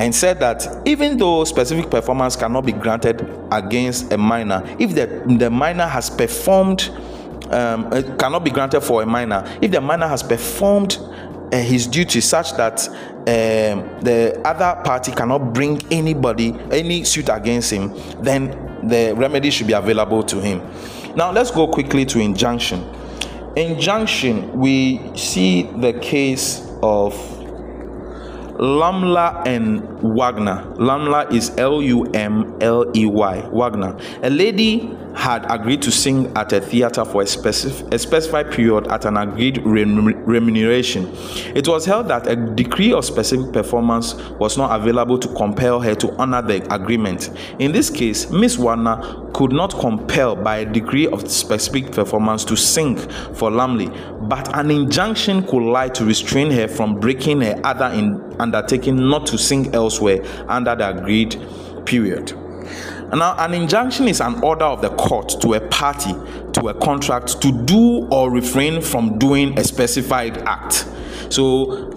and 0.00 0.12
said 0.12 0.40
that 0.40 0.66
even 0.84 1.16
though 1.16 1.44
specific 1.44 1.88
performance 1.88 2.34
cannot 2.34 2.66
be 2.66 2.72
granted 2.72 3.28
against 3.52 4.12
a 4.12 4.18
minor, 4.18 4.64
if 4.80 4.96
the, 4.96 5.22
the 5.38 5.48
minor 5.48 5.86
has 5.86 6.10
performed, 6.10 6.90
um, 7.50 7.92
it 7.92 8.18
cannot 8.18 8.42
be 8.44 8.50
granted 8.50 8.80
for 8.80 9.02
a 9.02 9.06
minor, 9.06 9.44
if 9.62 9.70
the 9.70 9.80
minor 9.80 10.08
has 10.08 10.24
performed 10.24 10.98
uh, 11.52 11.58
his 11.58 11.86
duty 11.86 12.20
such 12.20 12.52
that 12.56 12.88
um, 12.88 14.00
the 14.02 14.40
other 14.44 14.82
party 14.82 15.12
cannot 15.12 15.52
bring 15.52 15.80
anybody, 15.92 16.58
any 16.72 17.04
suit 17.04 17.28
against 17.30 17.70
him, 17.70 17.92
then 18.20 18.50
the 18.82 19.14
remedy 19.16 19.50
should 19.50 19.68
be 19.68 19.72
available 19.72 20.24
to 20.24 20.40
him. 20.40 20.60
Now 21.14 21.30
let's 21.30 21.50
go 21.50 21.68
quickly 21.68 22.06
to 22.06 22.18
injunction. 22.20 22.88
Injunction, 23.56 24.50
we 24.58 24.98
see 25.14 25.64
the 25.64 25.92
case 25.92 26.66
of 26.82 27.14
Lumley 28.58 29.50
and 29.50 29.82
Wagner. 30.00 30.64
Lumley 30.76 31.36
is 31.36 31.50
L 31.58 31.82
U 31.82 32.04
M 32.12 32.56
L 32.62 32.86
E 32.96 33.04
Y. 33.04 33.48
Wagner. 33.52 33.96
A 34.22 34.30
lady 34.30 34.96
had 35.14 35.44
agreed 35.50 35.82
to 35.82 35.90
sing 35.90 36.32
at 36.36 36.52
a 36.52 36.60
theater 36.60 37.04
for 37.04 37.22
a, 37.22 37.26
specific, 37.26 37.92
a 37.92 37.98
specified 37.98 38.50
period 38.50 38.86
at 38.88 39.04
an 39.04 39.16
agreed 39.16 39.58
remuneration. 39.64 41.10
It 41.54 41.68
was 41.68 41.84
held 41.84 42.08
that 42.08 42.26
a 42.26 42.36
decree 42.36 42.92
of 42.92 43.04
specific 43.04 43.52
performance 43.52 44.14
was 44.38 44.56
not 44.56 44.78
available 44.80 45.18
to 45.18 45.28
compel 45.34 45.80
her 45.80 45.94
to 45.96 46.12
honor 46.16 46.42
the 46.42 46.74
agreement. 46.74 47.30
In 47.58 47.72
this 47.72 47.90
case, 47.90 48.30
Miss 48.30 48.58
Warner 48.58 49.30
could 49.34 49.52
not 49.52 49.72
compel 49.78 50.36
by 50.36 50.58
a 50.58 50.64
decree 50.72 51.06
of 51.08 51.30
specific 51.30 51.92
performance 51.92 52.44
to 52.46 52.56
sing 52.56 52.96
for 53.34 53.50
Lumley, 53.50 53.90
but 54.22 54.56
an 54.56 54.70
injunction 54.70 55.42
could 55.46 55.62
lie 55.62 55.88
to 55.88 56.04
restrain 56.04 56.50
her 56.50 56.68
from 56.68 56.98
breaking 57.00 57.40
her 57.40 57.60
other 57.64 57.86
in 57.86 58.34
undertaking 58.38 58.96
not 59.08 59.26
to 59.26 59.38
sing 59.38 59.74
elsewhere 59.74 60.24
under 60.48 60.74
the 60.74 60.88
agreed 60.88 61.36
period. 61.84 62.32
Now, 63.14 63.36
an 63.36 63.52
injunction 63.52 64.08
is 64.08 64.20
an 64.22 64.42
order 64.42 64.64
of 64.64 64.80
the 64.80 64.88
court 64.90 65.40
to 65.42 65.54
a 65.54 65.60
party 65.60 66.12
to 66.52 66.68
a 66.68 66.74
contract 66.74 67.42
to 67.42 67.52
do 67.64 68.06
or 68.06 68.30
refrain 68.30 68.80
from 68.80 69.18
doing 69.18 69.58
a 69.58 69.64
specified 69.64 70.38
act. 70.38 70.88
So, 71.28 71.90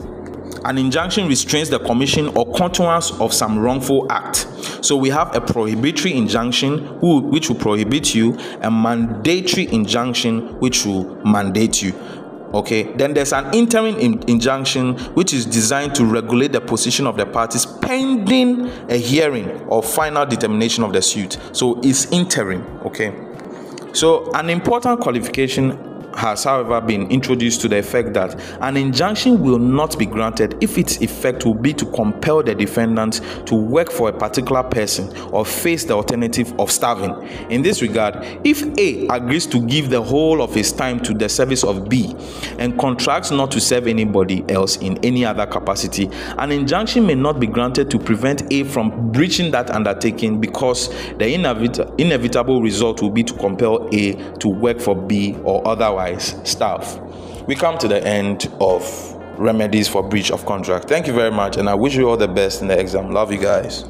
an 0.66 0.78
injunction 0.78 1.28
restrains 1.28 1.70
the 1.70 1.80
commission 1.80 2.28
or 2.30 2.52
continuance 2.54 3.12
of 3.20 3.34
some 3.34 3.60
wrongful 3.60 4.12
act. 4.12 4.48
So 4.82 4.98
we 4.98 5.10
have 5.10 5.36
a 5.36 5.40
prohibitory 5.40 6.16
injunction 6.16 6.80
which 7.02 7.50
will 7.50 7.56
prohibit 7.56 8.16
you, 8.16 8.38
a 8.62 8.72
mandatory 8.72 9.72
injunction 9.72 10.60
which 10.60 10.86
will 10.86 11.16
mandate 11.24 11.84
you 11.84 11.94
okay? 12.56 12.84
Then 12.84 13.14
there's 13.14 13.34
an 13.34 13.54
interim 13.54 13.98
in- 13.98 14.24
injunction 14.30 14.98
which 15.14 15.34
is 15.34 15.46
designed 15.46 15.96
to 15.96 16.06
regulate 16.06 16.52
the 16.52 16.62
position 16.62 17.08
of 17.08 17.18
the 17.18 17.26
parties 17.26 17.66
pending 17.66 18.68
a 18.90 18.98
hearing 18.98 19.50
or 19.68 19.84
final 19.84 20.26
determination 20.26 20.84
of 20.84 20.94
the 20.94 21.02
suit. 21.02 21.38
So 21.52 21.80
it's 21.84 22.12
interim. 22.12 22.66
Okay? 22.86 23.14
So 23.94 24.32
an 24.34 24.50
important 24.50 25.00
qualification 25.00 25.95
has, 26.16 26.44
however, 26.44 26.82
been 26.82 27.10
introduced 27.12 27.62
to 27.62 27.68
the 27.68 27.78
effect 27.78 28.14
that 28.14 28.40
an 28.62 28.78
injunction 28.78 29.42
will 29.42 29.60
not 29.60 29.98
be 30.00 30.06
granted 30.06 30.56
if 30.62 30.78
its 30.78 31.02
effect 31.02 31.46
will 31.46 31.54
be 31.54 31.74
to 31.74 31.86
compel 31.92 32.42
the 32.42 32.56
defendant 32.56 33.22
to 33.46 33.56
work 33.56 33.92
for 33.92 34.10
a 34.10 34.14
particular 34.14 34.64
person 34.64 35.16
or 35.32 35.46
face 35.46 35.84
the 35.84 35.94
alternative 35.94 36.58
of 36.60 36.72
starving. 36.72 37.14
In 37.50 37.62
this 37.62 37.82
regard, 37.82 38.16
if 38.44 38.64
A 38.78 39.08
agrees 39.08 39.46
to 39.48 39.60
give 39.68 39.90
the 39.90 40.02
whole 40.02 40.42
of 40.42 40.54
his 40.54 40.72
time 40.72 41.00
to 41.02 41.14
the 41.14 41.28
service 41.28 41.64
of 41.64 41.90
B 41.90 42.16
and 42.60 42.78
contracts 42.80 43.32
not 43.32 43.52
to 43.52 43.60
serve 43.60 43.88
anybody 43.88 44.44
else 44.50 44.78
in 44.78 44.98
any 45.04 45.26
other 45.26 45.46
capacity, 45.46 46.10
an 46.38 46.52
injunction 46.52 47.06
may 47.06 47.16
not 47.16 47.40
be 47.40 47.48
granted 47.48 47.92
to 47.92 48.00
prevent 48.00 48.52
A 48.54 48.64
from 48.64 49.12
breaching 49.12 49.52
that 49.52 49.70
undertaking 49.70 50.40
because 50.40 50.90
the 51.18 51.26
inevit- 51.26 52.00
inevitable 52.00 52.62
result 52.62 53.02
will 53.02 53.10
be 53.10 53.24
to 53.24 53.34
compel 53.34 53.90
A 53.94 54.14
to 54.40 54.48
work 54.48 54.80
for 54.80 54.96
B 54.96 55.36
or 55.44 55.66
otherwise 55.68 56.05
staff. 56.18 57.00
We 57.48 57.56
come 57.56 57.78
to 57.80 57.88
the 57.88 58.06
end 58.06 58.52
of 58.60 58.84
remedies 59.38 59.88
for 59.88 60.02
breach 60.02 60.32
of 60.32 60.46
contract. 60.46 60.88
Thank 60.88 61.08
you 61.08 61.14
very 61.14 61.32
much, 61.32 61.58
and 61.58 61.70
I 61.70 61.76
wish 61.76 61.96
you 61.96 62.10
all 62.10 62.18
the 62.18 62.28
best 62.28 62.62
in 62.62 62.68
the 62.68 62.80
exam. 62.80 63.12
Love 63.12 63.32
you 63.32 63.40
guys. 63.40 63.86